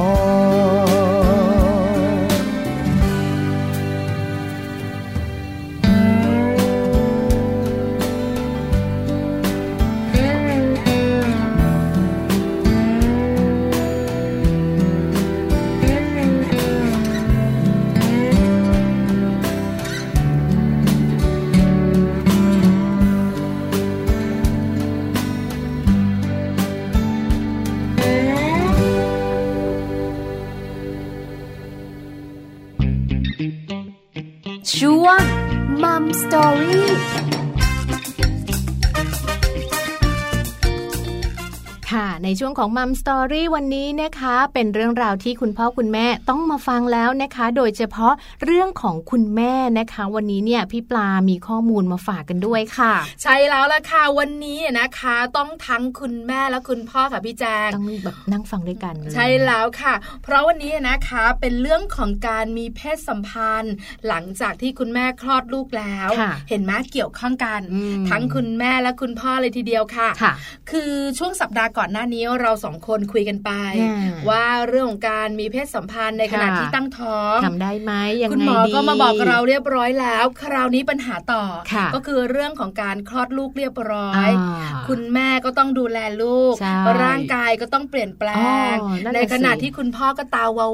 [42.58, 48.12] ของมัมสตอรี่วันนี้นะคะ เป็นเรื่องราวที่คุณพ่อคุณแม่ต้องมาฟังแล้วนะคะ โดยเฉพาะ
[48.44, 63.74] เรื่องของคุณแม่นะคะ วันนี้เนี่ยพี่ปลามีข้อมูลมาฝากกันด้วยค่ะ ใช่แล้วล่ะค่ะวันนี้นะคะ ต้องทั้งคุณแม่และคุณพ่อค่ะพี่แจงต้องแบบนั่งฟังด้วยกันเลยใช่แล้วค่ะ เพราะวันนี้นะคะเป็นเรื่องของการมีเพศสัมพันธ์
[64.08, 70.32] หลังจากที่คุณแม่คลอดลูกแล้วค่ะเห็นไหมเกี่ยวข้องกันอืมทั้งคุณแม่และคุณพ่อเลยทีเดียวค่ะค่ะ
[70.70, 88.28] คือช่วงสัปดาห์ก่อนหน้านี้เราสองคนคุยกันไปอืมว่าเรื่องของการมีเพศสัมพันธ์ในขณะค่ะที่ตั้งท้องทำได้ไหมยังไงคุณหมอดีก็มาบอกเราเรียบร้อยแล้ว คราวนี้ปัญหาต่อค่ะก็คือเรื่องของการคลอดลูกเรียบร้อยอ่าคุณแม่ก็ต้องดูแลลูกใช่ร่างกายก็ต้องเปลี่ยนแปล
[88.72, 90.68] งอ๋อนั่นน่ะในขณะสิที่คุณพ่อก็ตาวา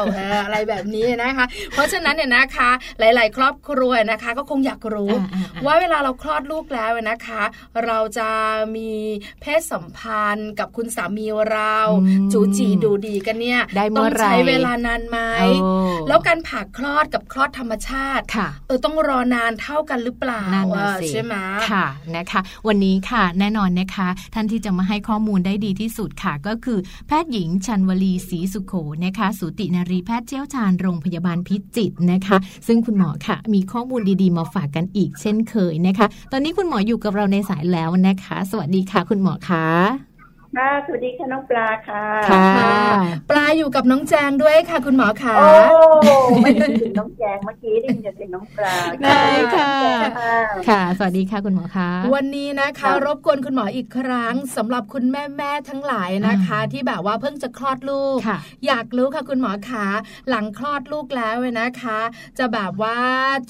[0.00, 7.42] วๆเอออะไรแบบนี้นะคะ เพราะฉะนั้นเนี่ยนะคะ หลาย ๆ ครอบครัวนะคะ ก็คงอยากรู้อ่าอ่าอ่าว่าเวลาเราคลอดลูกแล้วนะคะ
[7.86, 8.30] เราจะ
[8.76, 8.92] มี
[9.40, 15.48] เพศสัมพันธ์กับคุณสามีเราอืมจูจีดูดีกันเนี่ยได้เมื่ต้อองไหร่ใช้เวลานานไหมโอ้
[16.08, 21.34] แล้วการผ่าคลอดกับคลอดธรรมชาติค่ะเออต้องรอนานเท่ากันหรือเปล่านั่นน่ะอะสิใช่ไหม
[21.70, 40.07] ค่ะนะคะ วันนี้ค่ะแน่นอนนะคะ ท่านที่จะมาให้ข้อมูลได้ดีที่สุดค่ะ ก็คือแพทย์หญิงชันวลีศรีสุโขนะคะ สูตินารีแพทย์เชี่ยวชาญโรงพยาบาลพิจิตรนะคะ ซึ่งคุณหมอค่ะ มีข้อมูลดีๆ มาฝากกันอีกเช่นเคยนะคะ ตอนนี้คุณหมออยู่กับเราในสายแล้วนะคะ สวัสดีค่ะ คุณหมอคะ
[40.58, 42.46] ค่ะสวัสดีค่ะน้องปลาค่ะค่ะ
[43.30, 45.48] ปลาอยู่กับน้องแจงด้วยค่ะ คุณหมอคะโอ้
[46.42, 49.22] ไม่ได้ยินน้องแจงเมื่อกี้ได้ยินแต่เสียงน้องปลาได้
[49.56, 49.74] ค่ะ
[50.18, 50.36] ค่ะ
[50.68, 59.86] ค่ะ สวัสดีค่ะคุณหมอคะวันนี้นะคะค่ะรบกวนคุณหมออีกครั้งสำหรับคุณแม่แม่ๆทั้งหลายนะคะ ที่แบบว่าเพิ่งจะคลอดลูกค่ะอยากรู้ค่ะคุณหมอคะ
[60.30, 62.00] หลังคลอดลูกแล้วเนี่ยนะคะ
[62.38, 62.98] จะแบบว่า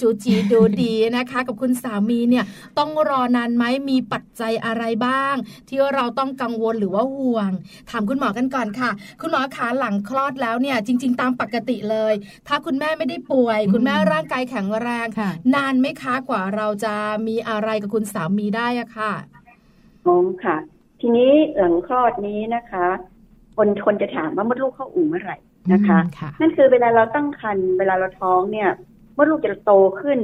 [0.01, 2.45] จูจีดูดีนะคะ กับคุณสามีเนี่ย
[2.79, 5.35] ต้องรอนานไหมมีปัจจัยอะไรบ้าง
[5.69, 7.51] ที่เราต้องกังวลหรือว่าห่วง
[7.91, 12.15] ถามคุณหมอกันก่อนค่ะ คุณหมอคะหลังคลอดแล้วเนี่ย จริง ๆ ตามปกติเลย
[12.49, 16.95] ถ้าคุณแม่ไม่ได้ป่วยอืมคุณแม่ร่างกายแข็งแรงค่ะนานไหมคะกว่าเราจะ
[17.27, 19.13] มีอะไรกับคุณสามีได้อะค่ะ
[20.07, 20.57] อ๋อค่ะ
[21.01, 22.87] ทีนี้หลังคลอดนี้นะคะ
[23.57, 25.37] คนคนจะถามว่ามดลูกเข้าอู่เมื่อไหร่
[25.73, 28.69] นะคะอืมค่ะนั่นคือเวลาเราตั้งครรภ์เวลาเราท้องเนี่ย
[29.17, 30.19] มดลูกจะโตขึ้น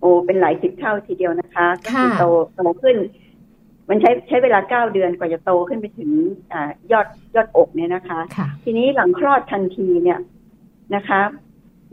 [0.00, 2.24] โอ้เป็นหลายสิบเท่าทีเดียวนะคะก็คือค่ะโต
[2.56, 2.96] โตขึ้น
[3.92, 6.10] มันใช้ใช้เวลาเก้าเดือนกว่าจะโตขึ้นไปถึง
[6.52, 10.18] อ่ายอดยอดอกเนี่ยนะคะค่ะทีนี้หลังคลอดทันทีเนี่ย
[10.94, 11.20] นะคะ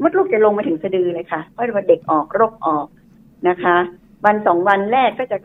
[0.01, 2.88] มดลูกจะลงมาถึงสะดือเลยค่ะ เพราะว่าเด็กออกรกออก
[3.49, 3.77] นะคะ
[4.25, 5.38] วันสองวันแรกก็จะ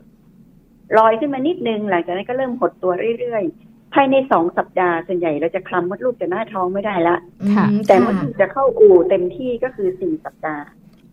[0.98, 7.16] ลอยขึ้นมานิดนึง หลังจากนั้นก็เริ่มหดตัวเรื่อยๆ ภายในสองสัปดาห์ส่วนใหญ่เราจะคลำมดลูกจะหน้าท้องไม่ได้ละ
[7.54, 10.64] ค่ะอืมแต่มค่ะดลูกจะเข้าอู่เต็มที่ก็คือสี่สัปดาห์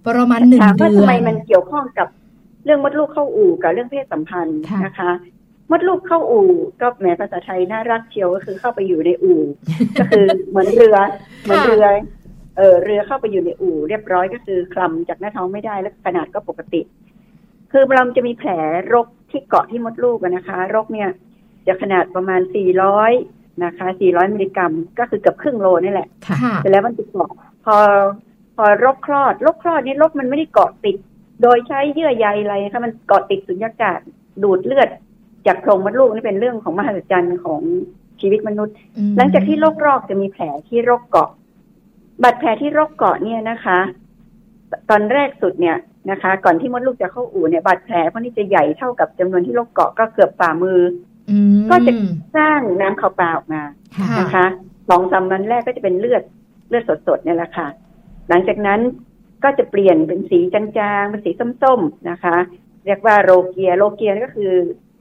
[0.06, 2.08] ประมาณหนึ่งถามว่าเดือทำไมนมันเกี่ยวข้องกับ
[2.66, 5.12] เรื่องมดลูกเข้าอู่กับเรื่องเพศสัมพันธ์ค่ะนะคะ
[5.72, 6.50] มดลูกเข้าอู่
[6.82, 9.42] ก็แหมภาษาไทยน่ารักเชียวก็คือเข้าไปอยู่ในอู่
[10.00, 10.98] ก็คือเหมือนเรือ
[11.44, 11.86] เหมือนเรือ
[12.58, 16.82] เออเรือเข้าไปอยู่ในอู่ เรียบร้อยก็คือคลำจากหน้าท้องไม่ได้แล้วขนาดก็ปกติ
[17.72, 18.50] คือเราจะมีแผล
[18.94, 21.10] รกที่เกาะที่มดลูกอะนะคะ รกเนี่ย
[21.68, 22.42] จะขนาดประมาณ
[23.02, 27.32] 400 นะคะ 400 มิลลิกรัม ก็คือเกือบครึ่งโลนี่แหละค่ะค่ะเสร็จแล้วมันจะเกาะ
[27.66, 27.76] พอ
[28.56, 30.98] พอรกคลอดรกคลอดนี่รกมันไม่ได้เกาะติด
[31.42, 34.00] โดยใช้เยื่อใยอะไรนะคะมันเกาะติดสุญญากาศ
[34.44, 34.90] ดูดเลือด
[35.48, 37.62] จากโพรงมดลูกนี่เป็นเรื่องของมหัศจรรย์ของ
[38.22, 41.30] ชีวิตมนุษย์อืมหลังจากที่โรครอกจะมีแผลที่รกเกาะ
[42.24, 43.80] บาดแผลที่รกเกาะเนี่ยนะคะ
[44.90, 45.78] ตอนแรกสุดเนี่ย
[46.12, 50.80] นะคะ ก่อนที่มดลูกจะเข้าอู่เนี่ยบาดแผลพวกนี้จะใหญ่เท่ากับจำนวนที่รกเกาะก็เกือบฝ่ามือ
[51.32, 51.92] อืมก็จะ
[52.38, 53.62] สร้างน้ำขาวปลาออกมา
[53.98, 54.46] ค่ะนะคะ
[54.88, 56.24] พสองสามวันแรกก็จะเป็นเลือด
[56.70, 57.68] เลือดสดๆเนี่ยแหละค่ะ
[58.30, 58.80] หลังจากนั้น
[59.44, 60.64] ก็จะเปลี่ยนเป็นสีจา
[61.02, 61.32] งๆเป็นสี
[61.64, 62.38] ส้มๆนะคะ
[62.86, 64.52] เรียกว่าโรเกียโรเกียก็คือ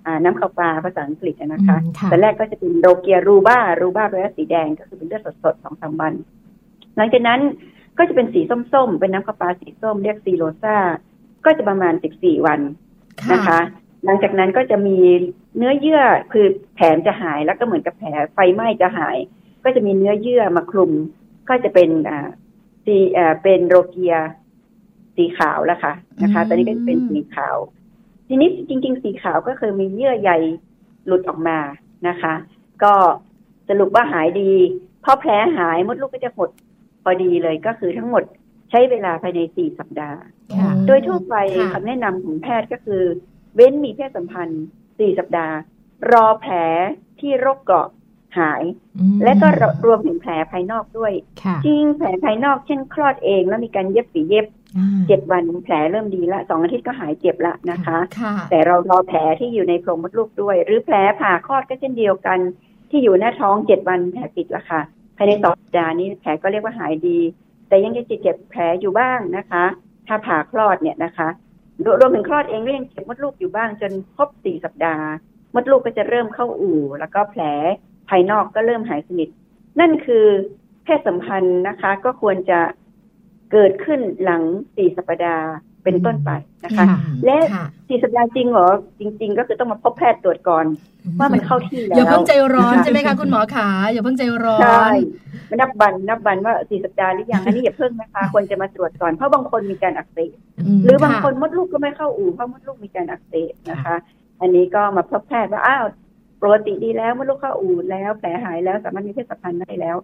[0.06, 6.12] อ่าน้ำข้าวปลาภาษาอังกฤษอะนะคะอืมค่ะแต่แรกก็จะเป็นโรเกียรูบ้ารูบ้าแปลว่าสีแดงก็คือเป็นเลือดสดๆสองสามวัน
[6.96, 7.40] หลังจากนั้น
[7.98, 10.76] ก็จะเป็นสีส้มๆ เป็นน้ำข้าวปลาสีส้มเรียกซีโรซา
[11.44, 12.60] ก็จะประมาณสิบสี่วัน
[13.32, 13.60] นะคะ
[14.04, 14.98] หลังจากนั้นก็จะมี
[15.56, 19.16] เนื้อเยื่อคือแผลจะหายแล้วก็เหมือนกับแผลไฟไหม้จะหาย
[19.64, 20.92] ก็จะมีเนื้อเยื่อมาคลุม
[21.48, 22.28] ก็จะเป็นอ่า
[22.84, 24.14] สีอ่าเป็นโรเกีย
[25.16, 27.56] สีขาวแล้วค่ะนะคะอืมตอนนี้ก็จะเป็นสีขาว
[28.28, 30.30] ทีนี้จริง ๆ สีขาวก็คือมีเยื่อใย
[31.06, 31.58] หลุดออกมา
[32.08, 32.34] นะคะ
[32.82, 32.94] ก็
[33.68, 34.52] สรุปว่าหายดี
[35.04, 36.50] พอแผลหายมดลูกก็จะหด
[37.02, 38.22] พอดีเลยก็คือทั้งหมด
[38.70, 40.20] ใช้เวลาภายในสี่สัปดาห์
[40.58, 43.02] ค่ะโดยทั่วไปค่ะคำแนะนำของแพทย์ก็คือ
[43.54, 44.64] เว้นมีเพศสัมพันธ์
[44.98, 45.56] สี่สัปดาห์
[46.12, 46.54] รอแผล
[47.20, 47.88] ที่โรคเกาะ
[48.38, 48.62] หาย
[48.98, 49.46] อืมและก็
[49.86, 51.12] รวมถึงแผลภายนอกด้วย
[51.42, 62.38] ค่ะจริงแผลภายนอกเช่นคลอดเองแล้วมีการเย็บฝีเย็บอ่าเจ็ดวันแผลเริ่มดีละสองอาทิตย์ก็หายเจ็บละนะคะค่ะแต่เรารอแผลที่อยู่ในโพรงมดลูกด้วย หรือแผลผ่าคลอดก็เช่นเดียวกัน
[62.90, 64.80] ที่อยู่หน้าท้องเจ็ดวันแผลปิดละค่ะ
[65.16, 67.18] ภายในสองสัปดาห์นี้แผลก็เรียกว่าหายดี
[67.68, 69.64] แต่ยังจะเจ็บแผลอยู่บ้างนะคะ
[70.06, 71.28] ถ้าผ่าคลอดเนี่ยนะคะ
[71.84, 75.06] รวรวมถึงคลอดเองก็ยังเจ็บมดลูกอยู่บ้างจนครบสี่สัปดาห์
[75.54, 77.42] มดลูกก็จะเริ่มเข้าอู่ แล้วก็แผล
[78.10, 79.28] ภายนอกก็เริ่มหายสนิท
[79.80, 80.24] นั่นคือ
[80.84, 82.60] เพศสัมพันธ์นะคะ ก็ควรจะ
[83.52, 84.42] เกิดขึ้นหลัง
[84.76, 85.46] สี่สัปดาห์
[85.84, 86.30] เป็นต้นไป
[86.64, 88.68] นะคะค่ะและค่ะสี่สัปดาห์จริงเหรอ
[89.00, 90.66] จริง ๆ ก็คือต้องมาพบแพทย์ตรวจก่อน
[91.18, 94.88] ว่ามันเข้าที่แล้วอย่าเพิ่งใจร้อนนะคะใช่ไหมคะคุณหมอขาอย่าเพิ่งใจร้อใช่
[95.50, 100.30] นนับวันนับวันว่าสี่สัปดาห์หรือยังอันนี้อย่าเพิ่งนะคะควรจะมาตรวจก่อนเพราะบางคนมีการอักเสบ
[100.78, 103.96] มหรือบางคนะมดลูกก็ไม่เข้าอู่เพราะมดลูกมีการอักเสบนะคะ
[104.40, 105.84] อันนี้ก็มาพบแพทย์ว่าอ้าว
[106.42, 109.96] ปกติดีแล้วมดลูกเข้าอู่แล้วแผลหายแล้วสามารถมีเพศสัมพันธ์ได้แล้ว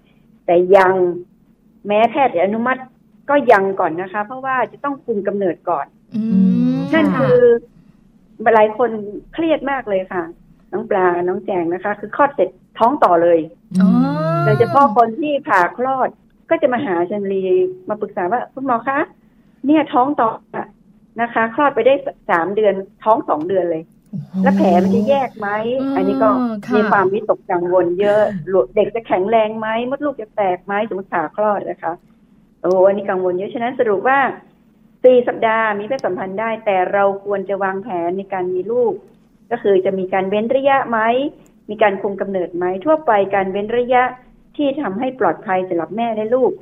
[0.47, 0.95] แต่ยัง
[1.87, 2.81] แม้แพทย์จะอนุมัติ
[3.31, 6.23] ก็ยังก่อนนะคะ เพราะว่าจะต้องคุมกำเนิดก่อนอื
[6.77, 7.39] มนั่นค่ะคือ
[8.43, 8.91] หลายคน
[9.33, 10.23] เครียดมากเลยค่ะ
[10.73, 13.39] น้องปลาน้องแจงนะคะ คือคลอดเสร็จท้องต่อเลย
[13.81, 13.89] อ๋อ
[14.45, 16.09] โดยเฉพาะคนที่ผ่าคลอด
[16.51, 17.43] ก็จะมาหาชันลี
[17.89, 18.99] มาปรึกษาว่าคุณหมอคะ
[19.67, 20.31] เนี่ยท้องต่อ
[21.21, 21.95] นะคะ คลอดไปได้
[22.31, 23.83] สามเดือนท้องสองเดือนเลย
[24.43, 25.49] แล้วแผลมันจะแยกไหม
[25.81, 26.29] อืมอันนี้ก็
[26.67, 31.93] ค่ะมีความวิตกกังวลเยอะหลุดเด็กจะแข็งแรงไหมมดลูกจะแตกไหมสมมติผ่าคลอดนะคะ
[32.61, 34.19] โอ้อันนี้กังวลเยอะฉะนั้นสรุปว่า
[35.05, 38.93] สี่สัปดาห์มีเพศสัมพันธ์ได้ แต่เราควรจะวางแผนในการมีลูก
[39.51, 40.99] ก็คือจะมีการเว้นระยะไหม
[41.71, 44.03] มีการคุมกำเนิดไหมทั่วไปการเว้นระยะ
[44.57, 46.53] ที่ทำให้ปลอดภัยสำหรับแม่และลูก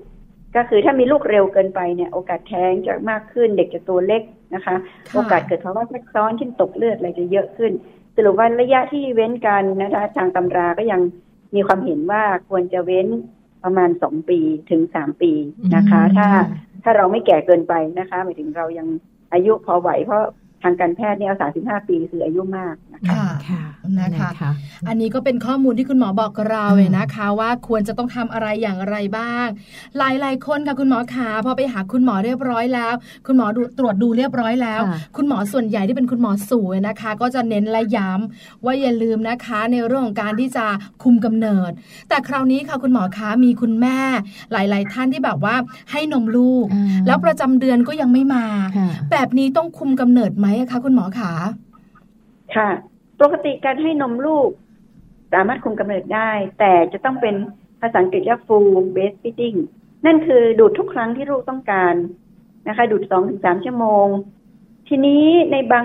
[0.57, 4.23] ก็คือถ้ามีลูกเร็วเกินไปเนี่ย โอกาสแท้งจะมากขึ้น เด็กจะตัวเล็ก
[4.55, 4.77] นะคะค่ะ
[5.15, 7.73] โอกาสเกิดภาวะแทรกซ้อนเช่นตกเลือดอะไรจะเยอะขึ้น
[8.17, 11.01] สรุปว่าระยะที่เว้นกันนะคะทางตำราก็ยัง
[11.55, 13.07] มีความเห็นว่าควรจะเว้น
[13.65, 14.39] ประมาณสองปี
[14.71, 15.33] ถึงสามปี
[15.75, 16.29] นะคะอืมถ้า
[16.83, 18.89] ถ้าเราไม่แก่เกินไปนะคะหมายถึงเรายัง
[19.33, 20.23] อายุพอไหวเพราะ
[20.63, 22.75] ทางการแพทย์เนี่ยเอาสามสิบห้าปีคืออายุมาก
[23.07, 23.63] นะคะค่ะค่ะ
[24.01, 24.51] นะคะคะ
[24.89, 29.47] อันนี้ก็เป็นข้อมูลที่คุณหมอบอกกับเราอืมเลยนะคะ ว่าควรจะต้องทำอะไรอย่างไรบ้าง
[29.99, 32.95] หลายๆคนค่ะคุณหมอขาพอไปหาคุณหมอเรียบร้อยแล้ว
[33.27, 40.67] คุณหมอดูตรวจดูเรียบร้อยแล้วค่ะคุณหมอส่วนใหญ่ที่เป็นคุณหมอสูนะคะ ก็จะเน้นและย้ำว่าอย่าลืมนะคะ ในเรื่องของการที่จะ
[41.03, 41.71] คุมกำเนิด
[42.09, 43.99] แต่คราวนี้ค่ะคุณหมอคะมีคุณแม่
[44.53, 45.55] หลาย ๆ ท่านที่แบบว่า
[45.91, 51.33] ให้นมลูกอ่าแล้วประจำเดือนก็ยังไม่มาค่ะแบบนี้ต้องคุมกำเนิดไหมอะคะคุณหมอขา
[52.57, 52.71] ค่ะ
[53.21, 54.49] ปกติการให้นมลูก
[55.33, 57.35] สามารถคุมกำเนิดได้ แต่จะต้องเป็น
[57.81, 59.59] ภาษาอังกฤษเรียก full breastfeeding
[60.07, 61.95] นั่นคือดูดทุกครั้งที่ลูกต้องการ
[62.69, 64.07] นะคะ ดูดสองถึงสามชั่วโมง
[64.89, 65.85] ทีนี้ในบาง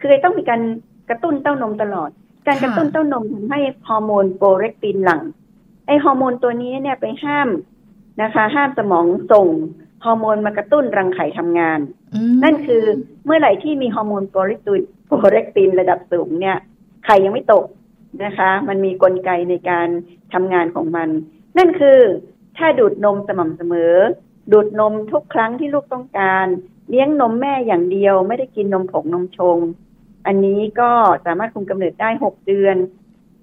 [0.00, 0.60] คือต้องมีการ
[1.08, 2.10] กระตุ้นเต้านมตลอด
[2.46, 5.22] การกระตุ้นเต้านมทำให้ฮอร์โมนโปรเรกตินหลั่ง
[5.86, 7.48] ไอฮอร์โมนตัวนี้เนี่ยไปห้าม
[8.22, 9.48] นะคะ ห้ามสมองส่ง
[10.04, 11.80] ฮอร์โมนมากระตุ้นรังไข่ทำงาน
[12.14, 12.82] อืมนั่นคือ
[13.24, 16.56] เมื่อไหร่ที่มีฮอร์โมนโปรเรกติน โปรเรกตินระดับสูงเนี่ย
[17.04, 17.64] ไข่ยังไม่ตก
[18.24, 19.88] นะคะ มันมีกลไกในการ
[20.32, 21.08] ทำงานของมัน
[21.58, 21.98] นั่นคือ
[22.58, 23.94] ถ้าดูดนมสม่ำเสมอ
[24.52, 26.46] ดูดนมทุกครั้งที่ลูกต้องการ
[26.88, 29.58] เลี้ยงนมแม่อย่างเดียว ไม่ได้กินนมผงนมชง
[30.26, 30.90] อันนี้ก็
[31.26, 32.76] สามารถคุมกำเนิดได้หกเดือน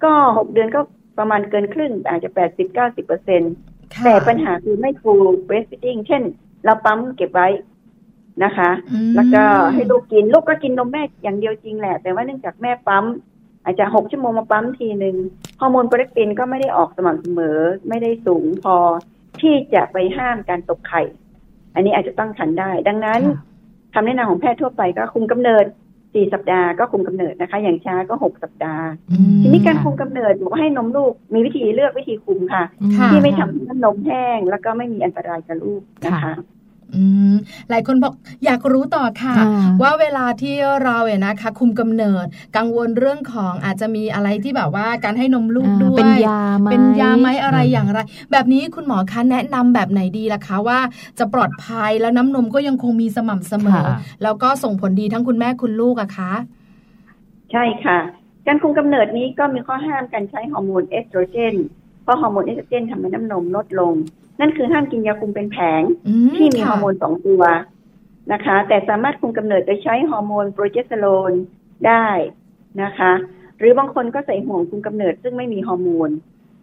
[0.03, 0.81] ก็หกเดือนก็
[1.17, 3.47] ประมาณเกินครึ่ง อาจจะแปดสิบเก้าสิบเปอร์เซ็นต
[3.93, 6.23] ค่ะแต่ปัญหาคือไม่ full breastfeeding เช่น
[6.65, 7.47] เราปั๊มเก็บไว้
[8.43, 13.05] นะคะอืมแล้วก็ให้ลูกกินลูกก็กินนมแม่อย่างเดียวจริงแหละ แต่ว่าเนื่องจากแม่ปั๊ม
[13.63, 15.15] อาจจะหกชั่วโมงมาปั๊มทีหนึ่ง
[15.59, 17.59] ฮอร์โมนโปรเลกตินก็ไม่ได้ออกสม่ำเสมอ
[17.89, 18.75] ไม่ได้สูงพอ
[19.41, 21.01] ที่จะไปห้ามการตกไข่
[21.75, 23.21] อันนี้อาจจะต้องขันได้ ดังนั้น
[23.93, 25.65] คำแนะนำของแพทย์ทั่วไปก็คุมกำเนิด
[26.13, 32.63] สี่สัปดาห์ก็คุมกำเนิดนะคะ อย่างช้าก็หกสัปดาห์อืมทีนี้การคุมกำเนิดบอกว่าให้นมลูกมีวิธีเลือกวิธีคุมค่ะ
[32.97, 36.62] ค่ะ ที่ไม่ทำให้นมแห้งแล้วก็ไม่มีอันตรายกับลูกนะคะค่ะอืม
[37.69, 38.13] หลายคนบอก
[38.45, 39.47] อยากรู้ต่อค่ะค่ะ
[39.81, 42.25] ว่าเวลาที่เราเนี่ยนะคะ คุมกำเนิด
[42.57, 47.99] กังวลเรื่องของอาจจะมีอะไรที่แบบว่าการให้นมลูกอ่าด้วยเป็นยาไหมเป็นยาไหมอะไรอย่างไร
[48.31, 50.79] แบบนี้คุณหมอคะแนะนำแบบไหนดีล่ะคะว่า
[51.19, 56.33] จะปลอดภัยแล้วน้ำนมก็ยังคงมีสม่ำเสมอค่ะแล้วก็ส่งผลดีทั้งคุณแม่คุณลูกอะคะ
[57.51, 57.99] ใช่ค่ะ
[58.47, 61.55] การคุมกำเนิดนี้ก็มีข้อห้ามการใช้ฮอร์โมนเอสโตรเจน
[62.03, 63.93] เพราะฮอร์โมนเอสโตรเจนทำให้น้ำนมลดลง
[64.39, 67.43] นั่นคือห้ามกินยาคุมเป็นแผงอืมที่มีค่ะฮอร์โมนสองตัว
[68.33, 71.33] นะคะ แต่สามารถคุมกำเนิดโดยใช้ฮอร์โมนโปรเจสเตอโรน
[71.87, 72.07] ได้
[72.83, 73.11] นะคะ
[73.59, 76.09] หรือบางคนก็ใส่ห่วงคุมกำเนิดซึ่งไม่มีฮอร์โมน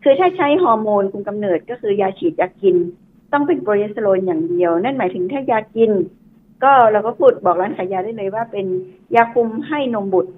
[0.03, 2.77] คือถ้าใช้ฮอร์โมนคุมกำเนิดก็คือยาฉีดยากิน
[3.33, 5.91] ต้องเป็นโปรเจสเตอโรนอย่างเดียว นั่นหมายถึงถ้ายากิน
[6.65, 8.67] ก็เราก็พูดบอกร้านขายยาได้เลยว่าเป็น
[9.15, 10.33] ยาคุมให้นมบุตร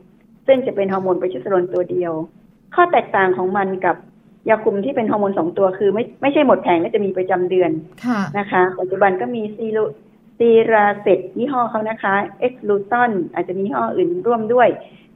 [0.47, 2.12] ซึ่งจะเป็นฮอร์โมนโปรเจสเตอโรนตัวเดียว
[2.74, 3.97] ข้อแตกต่างของมันกับ
[4.49, 7.70] ยาคุมที่เป็นฮอร์โมนสองตัวคือไม่ไม่ใช่หมดแผงแล้วจะมีประจำเดือน
[8.05, 9.78] ค่ะนะคะ ปัจจุบันก็มีซีโร
[10.38, 14.68] Cerazette ยี่ห้อเขานะคะ Exluton อาจจะมียี่ห้ออื่นร่วมด้วย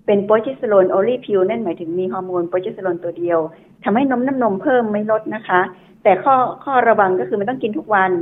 [0.06, 3.38] เป็น progesterone only pill นั่นหมายถึงมีฮอร์โมนโปรเจสเตอโรนตัวเดียว
[3.84, 5.60] ทำให้นมน้ำนมเพิ่มไม่ลดนะคะ
[6.02, 8.12] แต่ข้อข้อระวังก็คือมันต้องกินทุกวัน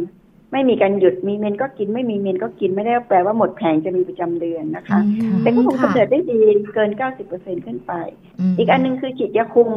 [0.52, 6.40] ไม่มีการหยุดมีเมนก็กินไม่มีเมนก็กินไม่ได้แปลว่าหมดแผงจะมีประจำเดือนนะคะอืมแต่ก็คงค่ะกำเนิดได้ดี
[6.74, 6.90] เกิน
[7.28, 7.92] 90%ขึ้นไป
[8.52, 9.70] มอีกอันหนึงคือฉีดยาคุม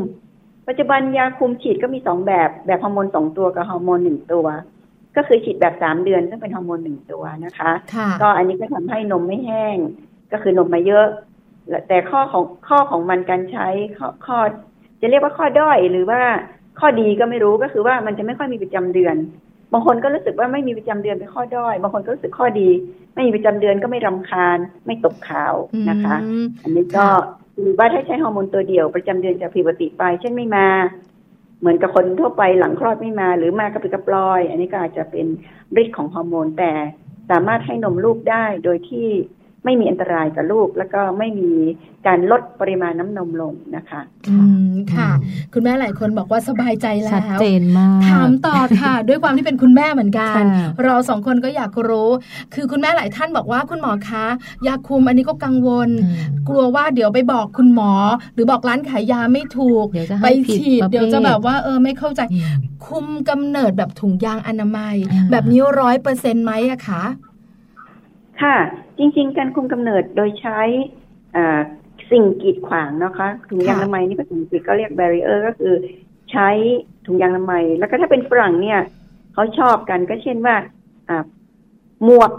[0.68, 4.46] ปัจจุบันยาคุมฉีดก็มีสองแบบ แบบฮอร์โมนสองตัวกับฮอร์โมนหนึ่งตัว
[5.16, 9.78] ก็คือฉีดแบบสามเดือนซึ่งเป็นฮอร์โมนหนึ่งตัวนะคะค่ะก็อันนี้ก็ทำให้นมไม่แห้ง
[10.32, 11.08] ก็คือนมมาเยอะ
[11.70, 14.38] และแต่ข้อของข้อของมันการใช้ข้อข้อ
[15.02, 16.22] จะเรียกว่าข้อด้อยหรือว่า
[16.80, 19.16] ข้อดีก็ไม่รู้ก็คือว่ามันจะไม่ค่อยมีประจำเดือน
[19.74, 22.70] บางคนก็รู้สึกว่าไม่มีประจำเดือนเป็นข้อด้อย บางคนก็รู้สึกข้อดี
[23.14, 25.56] ไม่มีประจำเดือนก็ไม่รำคาญ ไม่ตกขาว
[25.90, 27.06] นะคะอืมอันนี้ก็
[27.60, 30.68] หรือว่าถ้าใช้ฮอร์โมนตัวเดียวประจำเดือนจะผิดปกติไป เช่นไม่มา
[31.60, 35.26] เหมือนกับคนทั่วไปหลังคลอดไม่มา หรือมากระปิดกระปลอย อันนี้ก็อาจจะเป็น
[35.82, 36.72] ฤทธิ์ของฮอร์โมนแต่
[37.30, 39.08] สามารถให้นมลูกได้โดยที่
[39.66, 41.52] ไม่มีอันตรายกับลูก แล้วก็ไม่มี
[42.08, 44.38] การลดปริมาณน้ำนมลงนะคะอื
[44.72, 45.10] มค่ะ
[45.54, 52.10] คุณแม่หลายคนบอกว่าสบายใจแล้ชัดวเจนมากถามต่อค่ะ ด้วยความที่เป็นคุณแม่เหมือนกันค่ะเราสองคนก็อยากรู้
[52.54, 54.26] คือคุณแม่หลายท่านบอกว่าคุณหมอคะ
[54.68, 57.92] ยาคุมอันนี้ก็กังวลอืมกลัวว่าเดี๋ยวไปบอกคุณหมอ
[58.34, 67.04] หรือบอกร้านขายยาไม่ถูกเดี๋ยวจะให้ไปผิดฉีดประเภทเดี๋ยวจะแบบว่าเออไม่เข้าใจอืมคุมกำเนิดแบบถุงยางอนามัยอ่าแบบนี้ร้อยเปอร์เซ็นต์ไหมอะคะ
[68.42, 68.58] ค่ะ
[68.98, 70.60] จริง ๆ การคุมกำเนิดโดยใช้
[71.36, 71.60] อ่า
[72.12, 75.74] สิ่งกีดขวางนะคะถุงยางอนามัยนี่ภาษาอังกฤษก็เรียก barrier ก็คือ
[76.32, 76.50] ใช้
[77.06, 78.80] ถุงยางอนามัย แล้วก็ถ้าเป็นฝรั่งเนี่ย
[79.34, 80.56] เขาชอบกันก็เช่นว่า
[81.10, 81.26] อ่า
[82.04, 82.32] หมวก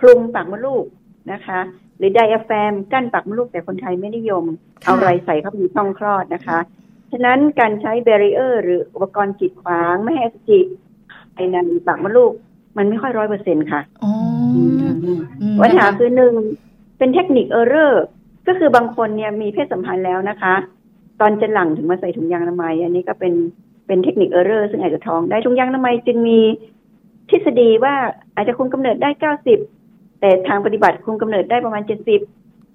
[0.00, 0.84] คลุมปากมดลูก
[1.32, 1.60] นะคะ
[1.98, 4.44] หรือไดอะแฟมกั้นปากมดลูกแต่คนไทยไม่นิยม
[4.84, 6.58] ค่ะเอาอะไรใส่เข้าไปในช่องคลอดนะคะ
[7.12, 10.60] ฉะนั้นการใช้ barrier หรืออุปกรณ์กีดขวางไม่ให้อสุจิ
[11.34, 12.32] ไปในปากมดลูก
[12.76, 14.19] มันไม่ค่อยร้อยเปอร์เซ็นค่ะ อ๋ออืม
[15.62, 16.32] ปัญหานะคะคือหนึ่ง
[16.98, 18.04] เป็น technique error
[18.48, 20.54] ก็คือบางคนเนี่ยมีเพศสัมพันธ์แล้วนะคะ
[21.20, 23.34] ตอนจะหลังถึงมาใส่ถุงยางอนามัย อันนี้ก็เป็น
[23.86, 26.40] เป็นเทคนิคเออร์เรอร์ซึ่งอาจจะท้องได้ถุงยางอนามัยจึงมี
[27.30, 27.94] ทฤษฎีว่า
[28.34, 29.58] อาจจะคุมกำเนิดได้เก้าสิบ
[30.20, 32.20] แต่ทางปฏิบัติคุมกำเนิดได้ประมาณเจ็ดสิบ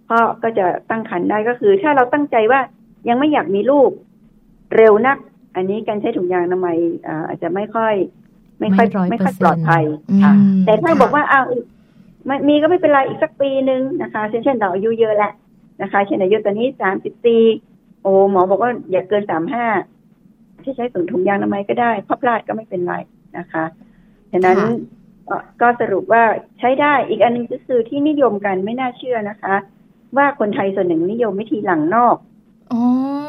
[0.05, 2.59] เพราะก็จะตั้งครรภ์ได้ก็คือ ถ้าเราตั้งใจว่า
[3.09, 3.89] ยังไม่อยากมีลูก
[4.75, 5.17] เร็วนัก
[5.55, 6.77] อันนี้การใช้ถุงยางอนามัย
[7.07, 7.93] อ่าอาจจะไม่ค่อย
[8.59, 9.83] ไม่ค่อยไม่100%ไม่ค่อยปลอดภัย
[10.23, 11.63] ค่ะอืมแต่ถ้าค่ะบอกว่าอ้าวอีก
[12.25, 15.33] ไม่มีก็ไม่เป็นไรอีกสักปีหนึ่งนะคะ เช่นเช่นเราอายุเยอะแล้ว
[15.81, 17.43] นะคะเช่นอายุตอนนี้สามสิบสี่
[18.01, 19.67] โอ้หมอบอกว่าอย่าเกินสามห้า
[20.63, 22.95] ที่ใช้ถุงถุงยางอนามัยก็ได้เพราะพลาดก็ไม่เป็นไร
[23.37, 23.63] นะคะ
[24.31, 24.69] ฉะนั้นค่ะ
[25.25, 26.23] เอ่อก็สรุปว่า
[26.59, 29.55] ใช้ได้อีกอันหนึงก็คือที่นิยมกันไม่น่าเชื่อนะคะ
[30.17, 32.17] ว่าคนไทยส่วนหนึ่งนิยมวิธีหลังนอก
[32.71, 32.81] อ๋อ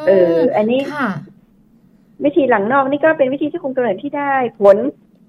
[0.07, 1.07] เออ อันนี้ค่ะ
[2.24, 4.76] วิธีหลังนอกนี่ก็เป็นวิธีที่คุมกำเนิดที่ได้ผล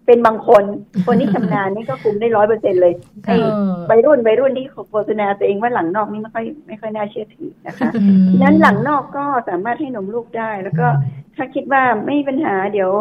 [0.08, 0.64] เป็นบางคน
[1.06, 2.94] คนที่ชำนาญนี่ก็คุมได้ร้อยเปอร์เซ็นเลย
[3.28, 3.50] เออ
[3.90, 10.88] วัยรุ่นวัยรุ่นที่โฆษณาตัวเองว่าหลังนอกนี่ไม่ค่อยไม่ค่อยน่าเชื่อถือนะคะอืมดังนั้นหลังนอกก็สามารถให้นมลูกได้ แล้วก็
[11.36, 12.92] ถ้าคิดว่าไม่มีปัญหาเดี๋ยว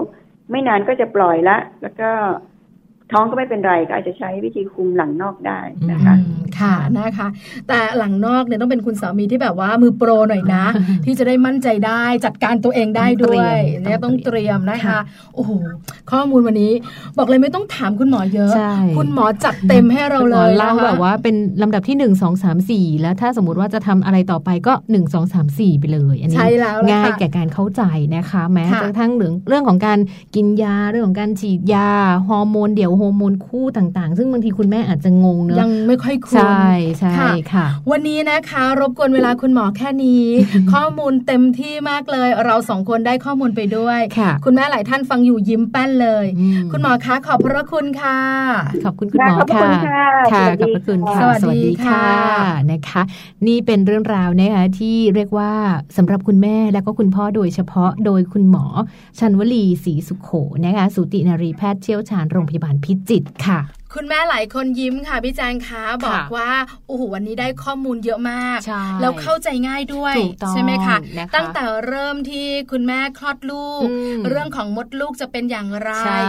[0.50, 2.11] ไม่นานก็จะปล่อยละ แล้วก็
[3.12, 7.28] ท้องก็ไม่เป็นไรก็อาจจะใช้วิธีคุมหลังนอกได้นะคะอืมค่ะนะคะ
[7.68, 10.64] แต่หลังนอกเนี่ยต้องเป็นคุณสามีที่แบบว่ามือโปรหน่อยนะ
[11.04, 15.00] ที่จะได้มั่นใจได้จัดการตัวเองได้ด้วยต้องเตรียมเนี่ยต้องเตรียมนะคะค่ะ
[15.34, 15.50] โอ้โห
[16.11, 16.72] ข้อมูลวันนี้
[17.18, 27.82] บอกเลยไม่ต้องถามคุณหมอเยอะใช่คุณหมอจัดเต็มให้เราคุณหเลมอยเล่านะคะแบบว่าเป็นลำดับที่หนึ่งสองสามสี่แล้วถ้าสมมติว่าจะทำอะไรต่อไปก็หนึ่งสองสามสี่ไปเลยอันนี้ใช่แล้วล่ะง่ายค่ะแก่การเข้าใจ
[28.16, 29.98] นะคะ แม้ค่ะกระทั่งเรื่องเรื่องของการ
[30.34, 31.88] กินยาเรื่องของการฉีดยา
[32.28, 36.66] ฮอร์โมนเดี๋ยวฮอร์โมนคู่ต่างๆ ซึ่งบางทีคุณแม่อาจจะงงเนอะยังไม่ค่อยคุ้นใช่
[36.99, 40.24] ใช่ค่ะค่ะ วันนี้นะคะ รบกวนเวลาคุณหมอแค่นี้
[40.72, 48.18] ข้อมูลเต็มที่มากเลย เราสองคนได้ข้อมูลไปด้วยค่ะคุณแม่หลายท่านฟังอยู่ยิ้มแป้นเลยอืมคุณหมอคะขอบพระคุณค่ะ
[48.84, 52.05] ขอบคุณคุณหมอขอบพระค่ะคุณค่ะค่ะสวัสดีขอบพระคุณค่ะค่ะสวัสดีค่ะ
[52.70, 53.03] นะคะ
[53.47, 55.53] นี่เป็นเรื่องราวนะคะที่เรียกว่า
[55.97, 58.64] สำหรับคุณแม่และก็คุณพ่อโดยเฉพาะโดยคุณหมอ
[59.18, 60.30] ชันวลีศรีสุขโข
[60.64, 63.59] นะคะสูตินารีแพทย์เชี่ยวชาญโรงพยาบาลพิจิตรค่ะ
[63.97, 66.51] คุณแม่หลายคนยิ้มค่ะพี่แจงคะบอกว่า
[66.86, 76.20] โอ้โหวันนี้ได้ข้อมูลเยอะมากใช่แล้วเข้าใจง่ายด้วยถูกต้องใช่ไหมคะนะคะตั้งแต่เริ่มที่คุณแม่คลอดลูกอืมเรื่องของมดลูกจะเป็นอย่างไรใช่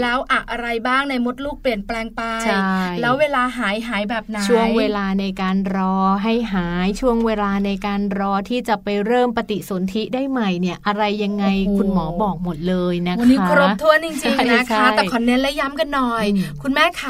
[0.00, 17.02] แล้วอะไรบ้างในมดลูกเปลี่ยนแปลงไปใช่แล้วเวลาหายหายแบบไหนช่วงเวลาในการรอให้หายช่วงเวลาในการรอที่จะไปเริ่มปฏิสนธิได้ใหม่เนี่ย อะไรยังไงโอ้โหคุณหมอบอกหมดเลยนะคะวันนี้ครบถ้วนจริงใช่ๆนะคะใช่แต่ขอเน้นและย้ำกันหน่อยอืมคุณแม่ข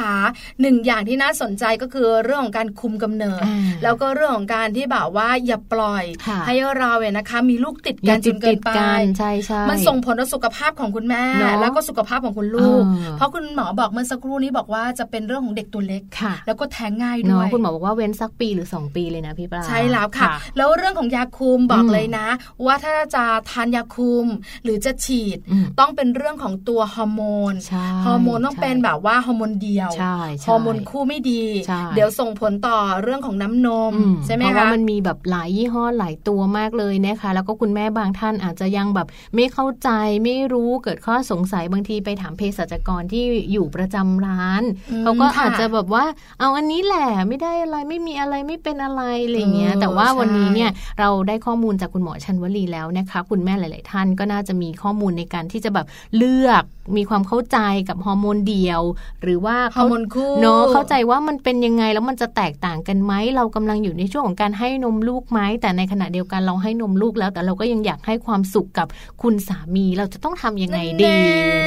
[0.61, 22.27] หนึ่งอย่างที่น่าสนใจก็คือเรื่องของการคุมกำเนิดอ่าแล้วก็เรื่องของการที่แบบว่าอย่าปล่อยค่ะให้เราเนี่ยนะคะ มีลูกติดอกัย่านจติดนเกิตินดไปกันใช่ใช่มันส่งผลต่อสุขภาพของคุณแม่เนอะแล้วก็สุขภาพของคุณลูกเออเพราะคุณหมอบอกเมื่อสักครู่นี้บอกว่าจะเป็นเรื่องของเด็กตัวเล็กค่ะแล้วก็แท้งง่ายด้เนาะวยคุณหมอบอกว่าเว้นสักปีหรือ 2 ปีเลยนะพี่ปลาใช่แล้วค่ะ แล้วเรื่องของยาคุมบอกอืมเลยนะ
[22.65, 24.25] ว่าถ้าจะทานยาคุม
[24.63, 27.21] หรือจะฉีดอืมต้องเป็นเรื่องของตัวฮอร์โม
[27.51, 39.89] นใช่ฮอร์โมนต้องใช่เป็นแบบว่าฮอร์โมนเดียวใช่ใช่ฮอร์โมนคู่ไม่ดีใช่เดี๋ยวส่งผลต่อเรื่องของน้ำนมอืใช่ไหมเพราะคะว่ามันมีแบบหลายยี่ห้อหลายตัวมากเลยนะคะ แล้วก็คุณแม่บางท่านอาจจะยังแบบไม่เข้าใจ
[40.23, 46.05] ไม่รู้เกิดข้อสงสัยบางทีไปถามเภสัชกรที่อยู่ประจำร้านอืมเขาก็ค่ะอาจจะแบบว่า
[46.39, 55.87] เอาอันนี้แหละไม่ได้อะไรไม่มีอะไรไม่เป็นอะไรอะไรอย่างเงี้ยเออแต่ว่าวันนี้ใช่เนี่ยเราได้ข้อมูลจากคุณหมอชันวลีแล้วนะคะ คุณแม่หลาย ๆ ท่านก็น่าจะมีข้อมูลในการที่จะแบบ
[56.17, 56.63] เลือก
[56.97, 57.57] มีความเข้าใจ
[57.89, 58.81] กับฮอร์โมนเดียว
[59.21, 68.87] หรือว่าฮอร์โมนคู่เนาะเข้าใจว่ามันเป็นยังไงแล้วมันจะแตกต่างกันไหมเรากำลังอยู่ในช่วงของการให้นมลูกไหมแต่ในขณะเดียวกันเราให้นมลูกแล้ว แต่เราก็ยังอยากให้ความสุขกับ
[69.21, 71.13] คุณสามีเราจะต้องทำยังไงดี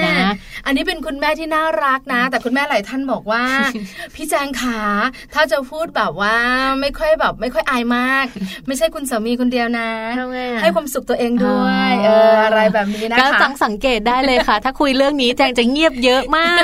[0.02, 0.32] แน่นะ
[0.66, 3.44] อันนี้เป็นคุณแม่ที่น่ารักนะ แต่คุณแม่หลายท่านบอกว่า
[4.14, 4.80] พี่แจงขา
[5.34, 6.36] ถ้าจะพูดแบบว่า
[6.80, 8.26] ไม่ค่อยแบบไม่ค่อยอายมาก
[8.66, 16.62] ไม่ใช่คุณสามีคนเดียวนะทำไมอะให้ความสุขตัวเองด้วยอ๋อเอออะไรแบบนี้นะก็คะจังสังเกตได้เลยค่ะ ถ้าคุยเรื่องนี้แจงจะเงียบเยอะมาก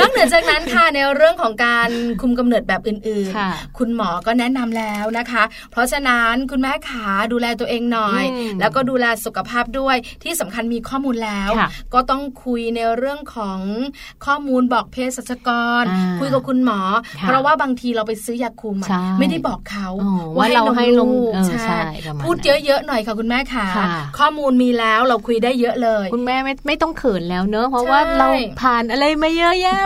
[0.00, 1.90] นอกเหนือจากนั้นค่ะในเรื่องของการ
[2.20, 13.60] คุมกำเนิดแบบอื่นค่ะๆคุณหมอก็แนะนำแล้วนะคะ เพราะฉะนั้นคุณแม่ขาดูแลตัวเองหน่อยอืมแล้วก็ดูแลสุขภาพด้วยที่สำคัญมีข้อมูลแล้วค่ะก็ต้องคุยในเรื่องของ
[14.26, 15.48] ข้อมูลบอกเภสัชก
[15.82, 16.80] รอ่าคุยกับคุณหมอ
[17.20, 23.86] ค่ะเพราะว่าบางทีเราไปซื้อยาคุมอะใช่ไม่ได้บอกเขาอ๋อว่าเราให้นมเออใช่ใช่ประมาณพูดนั้นเยอะๆหน่อยค่ะคุณแม่ขาค่ะ
[24.18, 28.28] ข้อมูลมีแล้วเราคุยได้เยอะเลย คุณแม่ไม่ไม่ต้องเขินแล้วเนอะเพราะว่าใช่เรา
[28.60, 29.78] ผ่านอะไรมาเยอะแยะ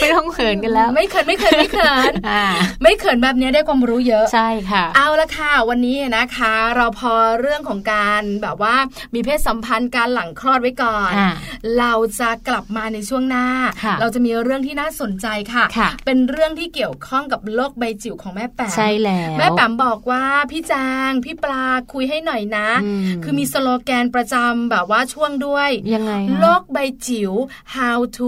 [0.00, 2.44] ไม่ต้องเขินกันแล้ว ไม่เขินไม่เขินไม่เขินอ่า
[2.82, 8.74] ไม่เขินแบบนี้ได้ความรู้เยอะใช่ค่ะ เอาละค่ะวันนี้นะคะ เราพอเรื่องของการแบบว่า
[9.14, 11.30] มีเพศสัมพันธ์การหลังคลอดไว้ก่อนอ่า
[11.78, 13.46] เราจะกลับมาในช่วงหน้า
[13.84, 27.32] ค่ะเราจะมีเรื่องที่น่าสนใจค่ะค่ะ เป็นเรื่องที่เกี่ยวข้องกับโลกใบจิ๋วของแม่แป๋มใช่แล้วแม่แป๋มบอกว่าพี่จางพี่ปลาคุยให้หน่อยนะอืมคือมีสโลแกนประจำแบบว่าช่วงด้วยยังไงคะโลกใบจิ๋ว
[27.76, 28.26] how to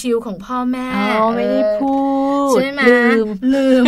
[0.00, 1.94] ชิวๆของพ่อแม่อ๋อไม่ได้พู
[2.46, 3.84] ด ใช่ไหมลืมลืม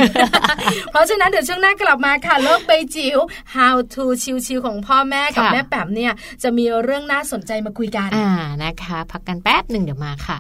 [0.91, 3.19] เพราะฉะนั้นเดี๋ยวช่วงหน้ากลับมาค่ะโลกใบจิ๋ว
[3.57, 4.05] how to
[4.47, 6.13] ชิวๆของพ่อแม่กับค่ะแม่แป๋มเนี่ย
[6.43, 8.31] จะมีเรื่องน่าสนใจมาคุยกัน อ่า
[8.63, 10.39] นะคะ พักกันแป๊บหนึ่งเดี๋ยวมาค่ะ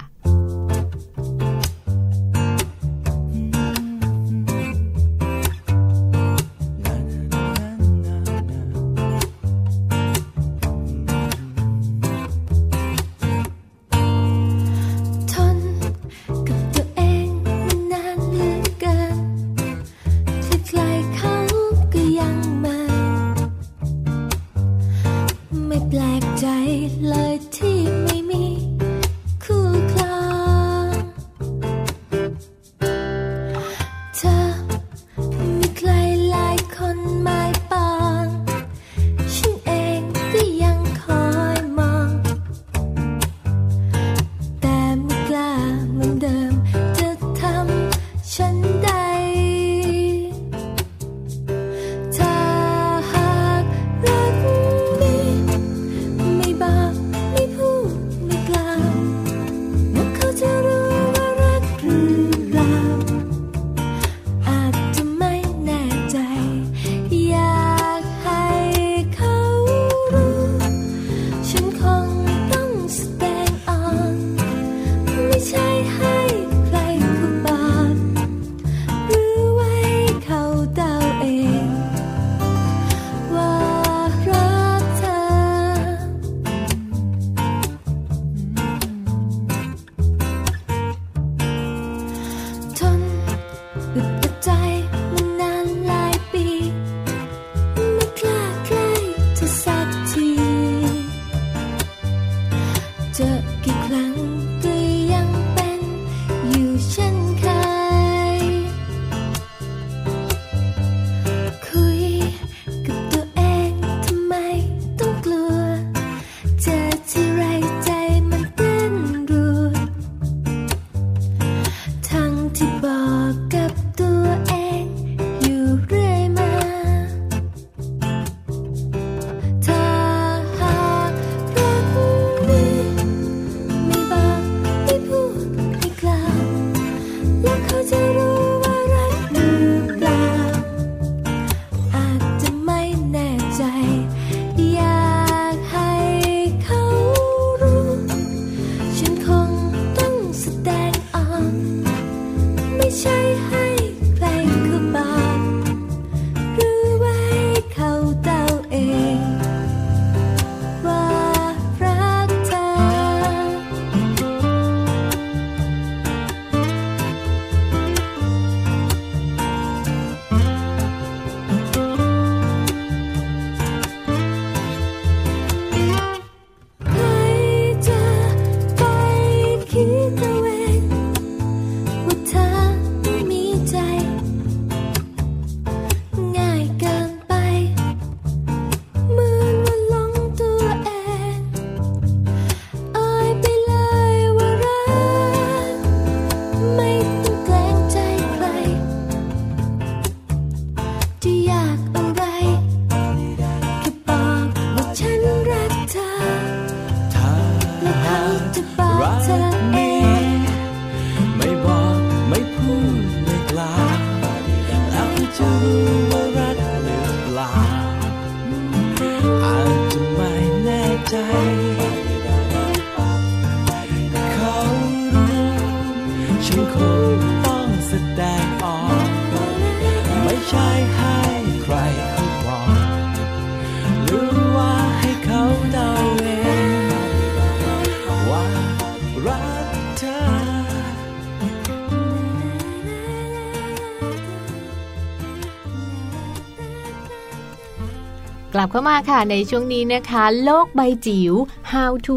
[248.61, 251.35] ลับเข้ามาค่ะในช่วงนี้นะคะ โลกใบจิ๋ว
[251.73, 252.15] How to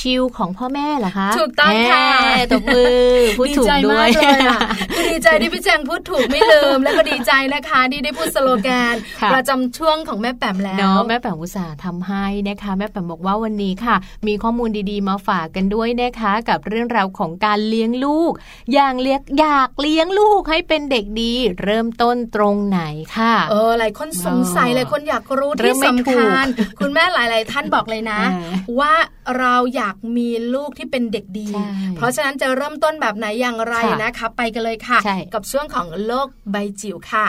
[0.00, 2.94] ชิวๆของพ่อแม่เหรอคะ ถูกต้องค่ะแหมตบมือ
[3.38, 4.83] พูดดีถูกใจด้วมายกเลยอะคือ
[5.14, 13.96] ดีใจที่พี่แจงพูดถูกไม่ลืม แล้วก็ดีใจนะคะที่ได้พูดสโลแกนค่ะประจำช่วงของแม่แป๋มแล้วเนาะแม่แป๋มอุตส่าห์ทำให้นะคะ แม่แป๋มบอกว่าวันนี้ค่ะ
[14.26, 18.32] มีข้อมูลดีๆมาฝากกันด้วยนะคะ กับเรื่องราวของการเลี้ยงลูก
[18.72, 21.32] อย่างเลี้ยงอยากเลี้ยงลูกให้เป็นเด็กดี
[21.64, 22.80] เริ่มต้นตรงไหน
[23.16, 26.46] ค่ะเออหลายคนสงสัยเออหลายคนอยากรู้เริ่ที่มไม่สำถูคักญ
[26.80, 28.94] คุณแม่หลาย ๆ ท่านบอกเลยนะเออว่า
[29.38, 35.03] เราอยากมีลูกที่เป็นเด็กดีใช่เพราะฉะนั้นจะเริ่มต้นแบบไหนอย่างไรค่ะนะคะ ไปกันเลยค่ะใช่
[35.34, 37.26] กับช่วงของโลกใบจิ๋วค่ะ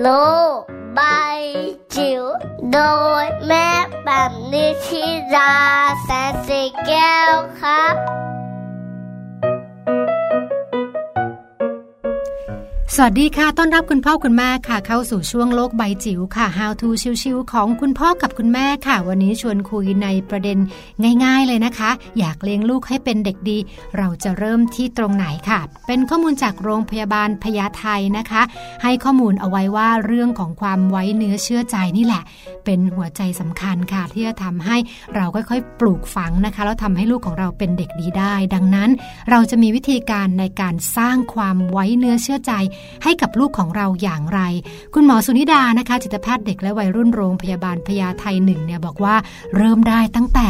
[0.00, 0.08] โล
[0.56, 0.58] ก
[0.94, 1.00] ใบ
[1.94, 2.22] จิ๋ว
[2.72, 2.78] โด
[3.22, 3.68] ยแม่
[4.04, 5.54] แบบนิชิรา
[6.02, 7.94] แสนสีแก้วครับ
[13.04, 16.88] วัสดีค่ะ ต้อนรับคุณพ่อคุณแม่ค่ะ เข้าสู่ช่วงโลกใบจิ๋วค่ะ How to
[17.22, 20.58] ชิวๆของคุณพ่อกับคุณแม่ค่ะ วันนี้ชวนคุยในประเด็น
[21.24, 23.58] ง่าย ๆ เลยนะคะ อยากเลี้ยงลูกให้เป็นเด็กดี
[23.96, 27.84] เราจะเริ่มที่ตรงไหนค่ะ เป็นข้อมูลจากโรงพยาบาลพญาไท
[28.18, 28.42] นะคะ
[28.82, 32.22] ให้ข้อมูลเอาไว้ว่าเรื่องของความไว้เนื้อเชื่อใจนี่แหละ
[32.64, 34.76] เป็นหัวใจสำคัญค่ะ ที่จะทำให้
[35.14, 38.90] เราค่อยๆ ปลูกฝังนะคะแล้วทำให้ลูกของเราเป็นเด็กดีได้ ดังนั้น
[39.30, 42.54] เราจะมีวิธีการในการสร้างความไว้เนื้อเชื่อใจ
[43.04, 44.40] ให้กับลูกของเราอย่างไร
[44.94, 49.14] คุณหมอสุนิดานะคะจิตแพทย์เด็กและวัยรุ่นโรงพยาบาลพญาไทหนึ่งเนี่ยบอกว่า
[49.56, 50.48] เริ่มได้ตั้งแต่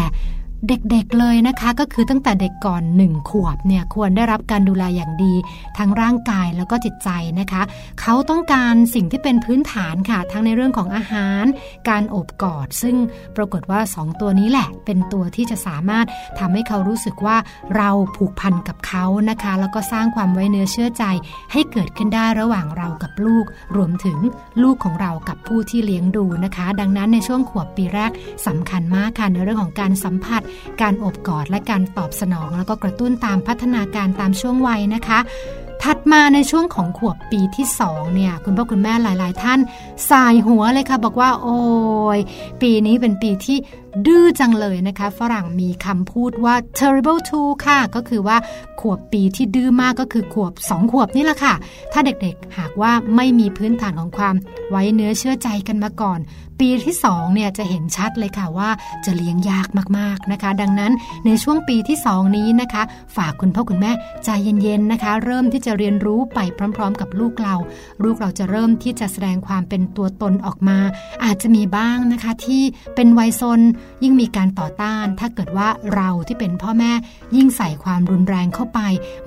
[0.68, 5.34] เด็กๆเลยนะคะก็คือตั้งแต่เด็กก่อนหนึ่งขวบเนี่ยควรได้รับการดูแลอย่างดี
[5.78, 7.08] ทั้งร่างกายแล้วก็จิตใจ
[7.40, 7.62] นะคะ
[8.00, 11.44] เขาต้องการสิ่งที่เป็นพื้นฐานค่ะ ทั้งในเรื่องของอาหาร
[11.88, 12.96] การโอบกอด ซึ่ง
[13.36, 16.06] ปรากฏว่า 2 ตัวนี้แหละ เป็นตัวที่จะสามารถ
[16.38, 17.36] ทำให้เขารู้สึกว่า
[17.76, 21.04] เราผูกพันกับเขานะคะ แล้วก็สร้างความไว้เนื้อเชื่อใจ
[21.52, 23.44] ให้เกิดขึ้นได้ระหว่างเรากับลูก
[23.76, 24.18] รวมถึง
[24.62, 28.10] ลูกของเรากับผู้ที่เลี้ยงดูนะคะ ดังนั้นในช่วงขวบปีแรก
[28.46, 30.42] สำคัญมากค่ะในเรื่องของการสัมผัส
[30.82, 35.18] การอบกอดและการตอบสนอง แล้วก็กระตุ้นตามพัฒนาการตามช่วงวัยนะคะ
[35.82, 39.60] ถัดมาในช่วงของขวบปีที่2เนี่ยคุณพ่อคุณแม่หลาย ๆ ท่าน
[40.10, 41.58] สายหัวเลยค่ะ บอกว่า โอ้
[42.16, 42.18] ย
[42.62, 43.58] ปีนี้เป็นปีที่
[44.06, 48.36] ดื้อจังเลยนะคะ ฝรั่งมีคำพูดว่า terrible two ค่ะ ก็คือว่า
[48.80, 51.54] ขวบปีที่ดื้อมากก็คือขวบ 2 ขวบนี่แหละค่ะ
[51.92, 54.34] ถ้าเด็กๆหากว่าไม่มีพื้นฐานของความ
[54.70, 56.20] ไว้เนื้อเชื่อใจกันมาก่อน
[56.64, 58.70] ปีที่2เนี่ยจะเห็นชัดเลยค่ะว่า
[59.04, 59.68] จะเลี้ยงยาก
[59.98, 60.92] มากๆนะคะ ดังนั้น
[61.26, 62.82] ในช่วงปีที่ 2 นี้นะคะ
[63.16, 63.92] ฝากคุณพ่อคุณแม่
[64.24, 66.38] ใจเย็นๆนะคะ เริ่มที่จะเรียนรู้ไป
[66.76, 67.54] พร้อม ๆ กับลูกเรา
[68.02, 70.78] ลูกเราจะเริ่มที่จะแสดงความเป็นตัวตนออกมา
[71.24, 72.62] อาจจะมีบ้างนะคะที่
[72.94, 73.60] เป็นวัยซน
[74.02, 76.92] ยิ่งมีการต่อต้าน ถ้าเกิดว่าเราที่เป็นพ่อแม่
[77.36, 78.80] ยิ่งใส่ความรุนแรงเข้าไป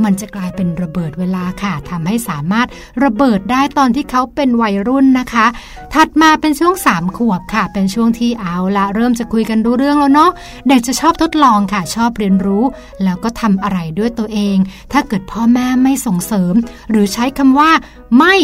[0.04, 2.68] มันจะกลายเป็นระเบิดเวลาค่ะทำให้สามารถ
[3.04, 5.46] ระเบิดได้ตอนที่เขาเป็นวัยรุ่นนะคะ
[5.94, 10.32] ถัดมาเป็นช่วง3ขวบค่ะ เป็นช่วงที่เอาละเริ่มจะคุยกันรู้เรื่องแล้วเนาะ
[10.68, 12.64] เด็กจะชอบทดลองค่ะ ชอบเรียนรู้
[13.04, 14.58] แล้วก็ทำอะไรด้วยตัวเอง
[14.92, 16.54] ถ้าเกิดพ่อแม่ไม่ส่งเสริม
[16.92, 17.72] หรือใช้คำว่า
[18.18, 18.36] ไม่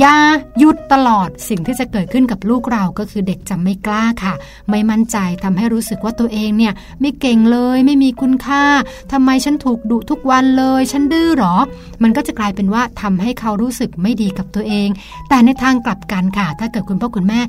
[0.00, 0.16] อยา
[0.58, 4.34] หยุดตลอดสิ่งที่จะเกิดขึ้นกับลูกเราก็คือเด็กจะไม่กล้าค่ะ
[4.70, 8.64] ไม่มั่นใจทำให้รู้สึกว่าตัวเองเนี่ยไม่เก่งเลยไม่มีคุณค่า
[9.12, 11.54] ทำไมฉันถูกดุทุกวันเลย ฉันดื้อหรอ
[12.02, 14.88] มันก็จะกลายเป็นว่าทำให้เขารู้สึกไม่ดีกับตัวเอง
[15.28, 17.40] แต่ในทางกลับกันค่ะ ถ้าเกิดคุณพ่อคุณแม่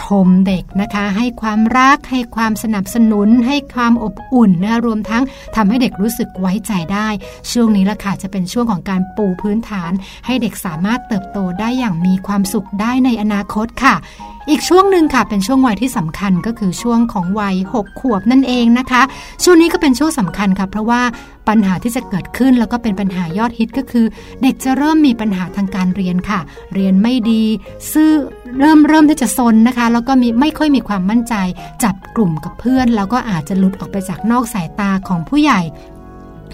[0.00, 5.22] ชมเด็กนะคะ ให้ความรัก ให้ความสนับสนุน ให้ความอบอุ่นนะรวมทั้ง
[5.56, 7.08] ทำให้เด็กรู้สึกไว้ใจได้
[7.50, 9.92] ช่วงนี้ละค่ะจะเป็นช่วงของการปูพื้นฐาน
[10.26, 13.94] ให้เด็กสามารถเติบโตได้อย่างมีความสุขได้ในอนาคตค่ะ
[14.50, 19.02] อีกช่วงหนึ่งค่ะเป็นช่วงวัยที่สำคัญก็คือช่วงของวัย 6 ขวบนั่นเองนะคะ
[19.44, 21.02] ช่วงนี้ก็เป็นช่วงสำคัญค่ะเพราะว่า
[21.48, 24.06] ปัญหาที่จะเกิดขึ้นแล้วก็เป็นปัญหายอดฮิตก็คือ
[24.42, 26.40] เด็กจะเริ่มมีปัญหาทางการเรียนค่ะ
[26.74, 27.44] เรียนไม่ดี
[27.92, 28.10] ซื่อ
[28.60, 31.34] เริ่มเริ่มที่จะซนนะคะ แล้วก็มีไม่ค่อยมีความมั่นใจ
[31.84, 35.60] จับกลุ่มกับเพื่อน แล้วก็อาจจะหลุดออกไปจากนอกสายตาของผู้ใหญ่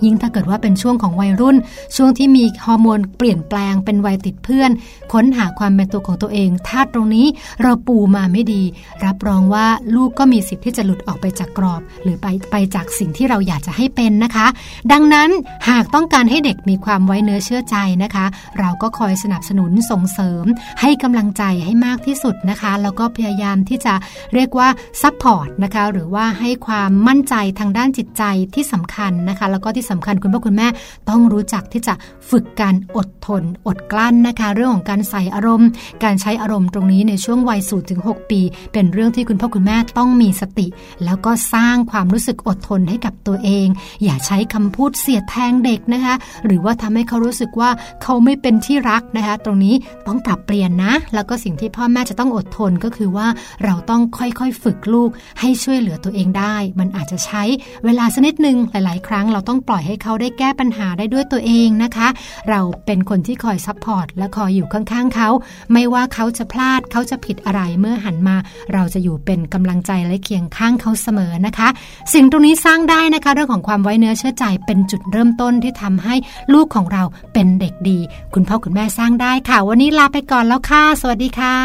[0.04, 1.56] ยิ่งถ้าเกิดว่าเป็นช่วงของวัยรุ่น
[1.96, 4.70] ช่วงที่มีฮอร์โมนเปลี่ยนแปลงเป็นวัยติดเพื่อน
[5.12, 7.26] ค้นหาความเป็นตัวของตัวเองถ้าตรงนี้
[7.62, 8.62] เราปูมาไม่ดี
[9.04, 14.46] รับรองว่าลูกก็มีสิทธิ์ที่จะหลุดออกไปจากกรอบ หรือไปไปจากสิ่งที่เราอยากจะให้เป็นนะคะ
[14.92, 15.30] ดังนั้น
[15.68, 18.26] หากต้องการให้เด็กมีความไว้เนื้อเชื่อใจนะคะ
[18.58, 20.44] เราก็คอยสนับสนุนส่งเสริม
[20.80, 23.94] ให้กำลังใจให้มากที่สุดนะคะแล้วก็พยายามที่จะ
[24.34, 24.68] เรียกว่า
[25.02, 28.22] support นะคะหรือว่าให้ความมั่นใจทางด้านจิตใจ
[28.54, 30.68] ที่สำคัญนะคะแล้วก็ที่สำคัญคุณพ่อคุณแม่
[31.10, 31.94] ต้องรู้จักที่จะ
[32.30, 35.68] ฝึกการอดทน อดกลั้นนะคะ เรื่องของการใส่อารมณ์
[36.04, 38.40] การใช้อารมณ์ตรงนี้ในช่วงวัยศูนย์ถึง6ปี
[38.72, 40.66] เป็นเรื่องที่คุณพ่อคุณแม่ต้องมีสติ
[41.04, 43.66] แล้วก็สร้างความรู้สึกอดทนให้กับตัวเอง
[44.04, 46.14] อย่าใช้คำพูดเสียดแทงเด็กนะคะ
[46.46, 47.70] หรือว่าทำให้เขารู้สึกว่า
[48.02, 49.74] เขาไม่เป็นที่รักนะคะ ตรงนี้
[50.06, 53.26] ต้องปรับเปลี่ยนนะ แล้วก็สิ่งที่พ่อแม่จะต้องอดทนก็คือว่า
[53.64, 55.10] เราต้องค่อยๆฝึกลูก
[55.40, 57.42] ให้ช่วยเหลือตัวเองได้ มันอาจจะใช้
[57.84, 62.08] เวลาสักนิดนึงหลาย ๆ ครั้งเราต้องปล่อยให้เขาได้แก้ปัญหาได้ด้วยตัวเองนะคะ
[62.48, 65.28] เราเป็นคนที่คอย support และคอยอยู่ข้างๆเขา
[65.72, 68.36] ไม่ว่าเขาจะพลาดเขาจะผิดอะไรเมื่อหันมา
[68.72, 71.68] เราจะอยู่เป็นกำลังใจและเคียงข้างเขาเสมอนะคะ
[72.12, 76.14] สิ่งตรงนี้สร้างได้นะคะ เรื่องของความไว้เนื้อเชื่อใจเป็นจุดเริ่มต้นที่ทำให้
[76.54, 77.02] ลูกของเรา
[77.32, 77.98] เป็นเด็กดี
[78.34, 81.56] คุณพ่อคุณแม่สร้างได้ค่ะ วันนี้ลาไปก่อนแล้วค่ะ สวัสดีค่ะ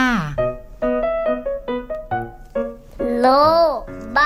[3.22, 3.28] โล
[3.69, 3.69] ก
[4.14, 4.20] ใบ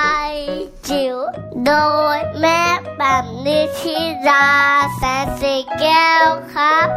[0.88, 1.18] จิ๋ว
[1.66, 1.72] โด
[2.16, 2.62] ยแม่
[2.98, 4.48] แบบนิชิรา
[4.96, 6.88] แสนสีแก้วครับ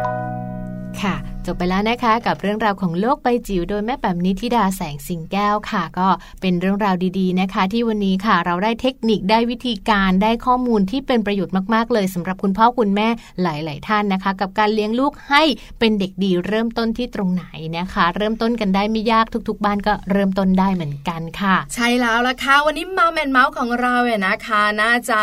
[1.01, 1.15] ค่ะ
[1.47, 6.07] จบไปแล้วนะคะ กับเรื่องราวของโลกใบจิ๋วโดยแม่แป๋มนิธิดาแสงสิงแก้วค่ะ ก็
[6.41, 13.07] เป็นเรื่องราวดีๆนะคะ ที่วันนี้ค่ะ เราได้เทคนิคได้วิธีการได้ข้อมูลที่เป็นประโยชน์มากๆ เลยสำหรับคุณพ่อคุณแม่
[13.41, 15.43] หลาย ๆ ท่านนะคะ กับการเลี้ยงลูกให้
[15.79, 17.45] เป็นเด็กดีเริ่มต้นที่ตรงไหน
[17.77, 25.21] นะคะ เริ่มต้นกันได้ไม่ยากทุก ๆ บ้านก็เริ่มต้นได้เหมือนกันค่ะ ใช่แล้วละค่ะวันนี้มาแมนเมาส์ของเราเนี่ยนะคะน่าจะ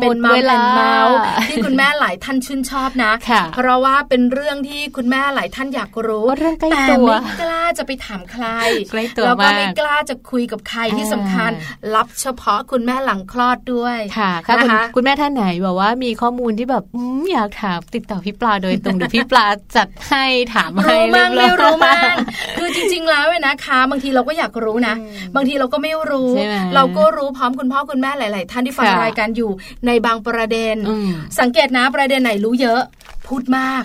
[0.00, 1.16] เป็นหมมาดเวแมลานเมาส์
[1.48, 8.46] ที่คุณแม่หลายท่านชื่นชอบนะค่ะเพราะว่าเป็นเรื่องที่คุณแม่หลายท่านอยากรู้ว่าเรื่องใกล้แต่ตัวไม่กล้าจะไปถามใคร
[8.90, 11.50] ใกล้ตัวแล้วก็มากไม่กล้าจะคุยกับใครที่อ่าสำคัญ
[11.94, 19.46] รับเฉพาะคุณแม่หลังคลอดด้วยค่ะค่ะคุณนะคะคุณแม่ท่านไหนบอกว่ามีข้อมูลที่แบบอมอยากถามติดต่อพี่ปลาโดยตรงเดี๋ยวพี่ปลา
[19.76, 22.14] จัดให้ถามให้รู้มั่งเรีไม่ยบร้อยรู้มั่ง
[22.58, 24.94] คือจริง ๆ แล้วเนี่ยนะคะ บางทีเราก็อยากรู้นะ
[25.34, 29.50] บางทีเราก็ไม่รู้ใช่ไหมเราก็รู้พร้อมคุณพ่อคุณแม่หลาย ๆ ท่านที่ฟังค่ะรายการอยู่
[29.86, 31.10] ในบางประเด็นอืม
[31.40, 32.80] สังเกตนะประเด็นไหนรู้เยอะ
[33.28, 33.82] พูดมาก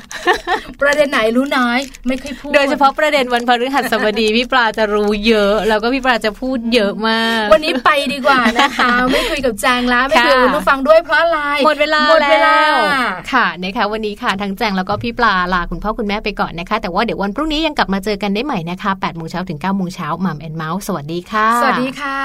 [0.82, 12.76] ประเด็นไหนรู้น้อย ไม่ค่อยพูด โดยเฉพาะประเด็นวันพฤหัสบดีพี่ปลาจะรู้เยอะ แล้วก็พี่ปลาจะพูดเยอะมาก วันนี้ไปดีกว่านะคะ ไม่คุยกับแจงแล้วไม่คุยกับค่ะคุณผู้ฟังด้วยเพราะอะไรหมดเวลาหมดเวลาแล้ว
[13.34, 22.20] ค่ะนะคะวันนี้ค่ะทั้งแจงแล้วก็พี่ปลาลาคุณพ่อคุณแม่ไปก่อนนะคะ แต่ว่าเดี๋ยววันพรุ่งนี้ยังกลับมาเจอกันได้ใหม่นะคะ8โมงเช้าถึง9โมงเช้ามัมแอนเมาส์สวัสดีค่ะ สวัสดีค่ะ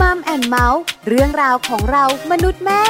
[0.00, 2.82] มัมแอนเมาส์เรื่องราวของเรามนุษย์แม่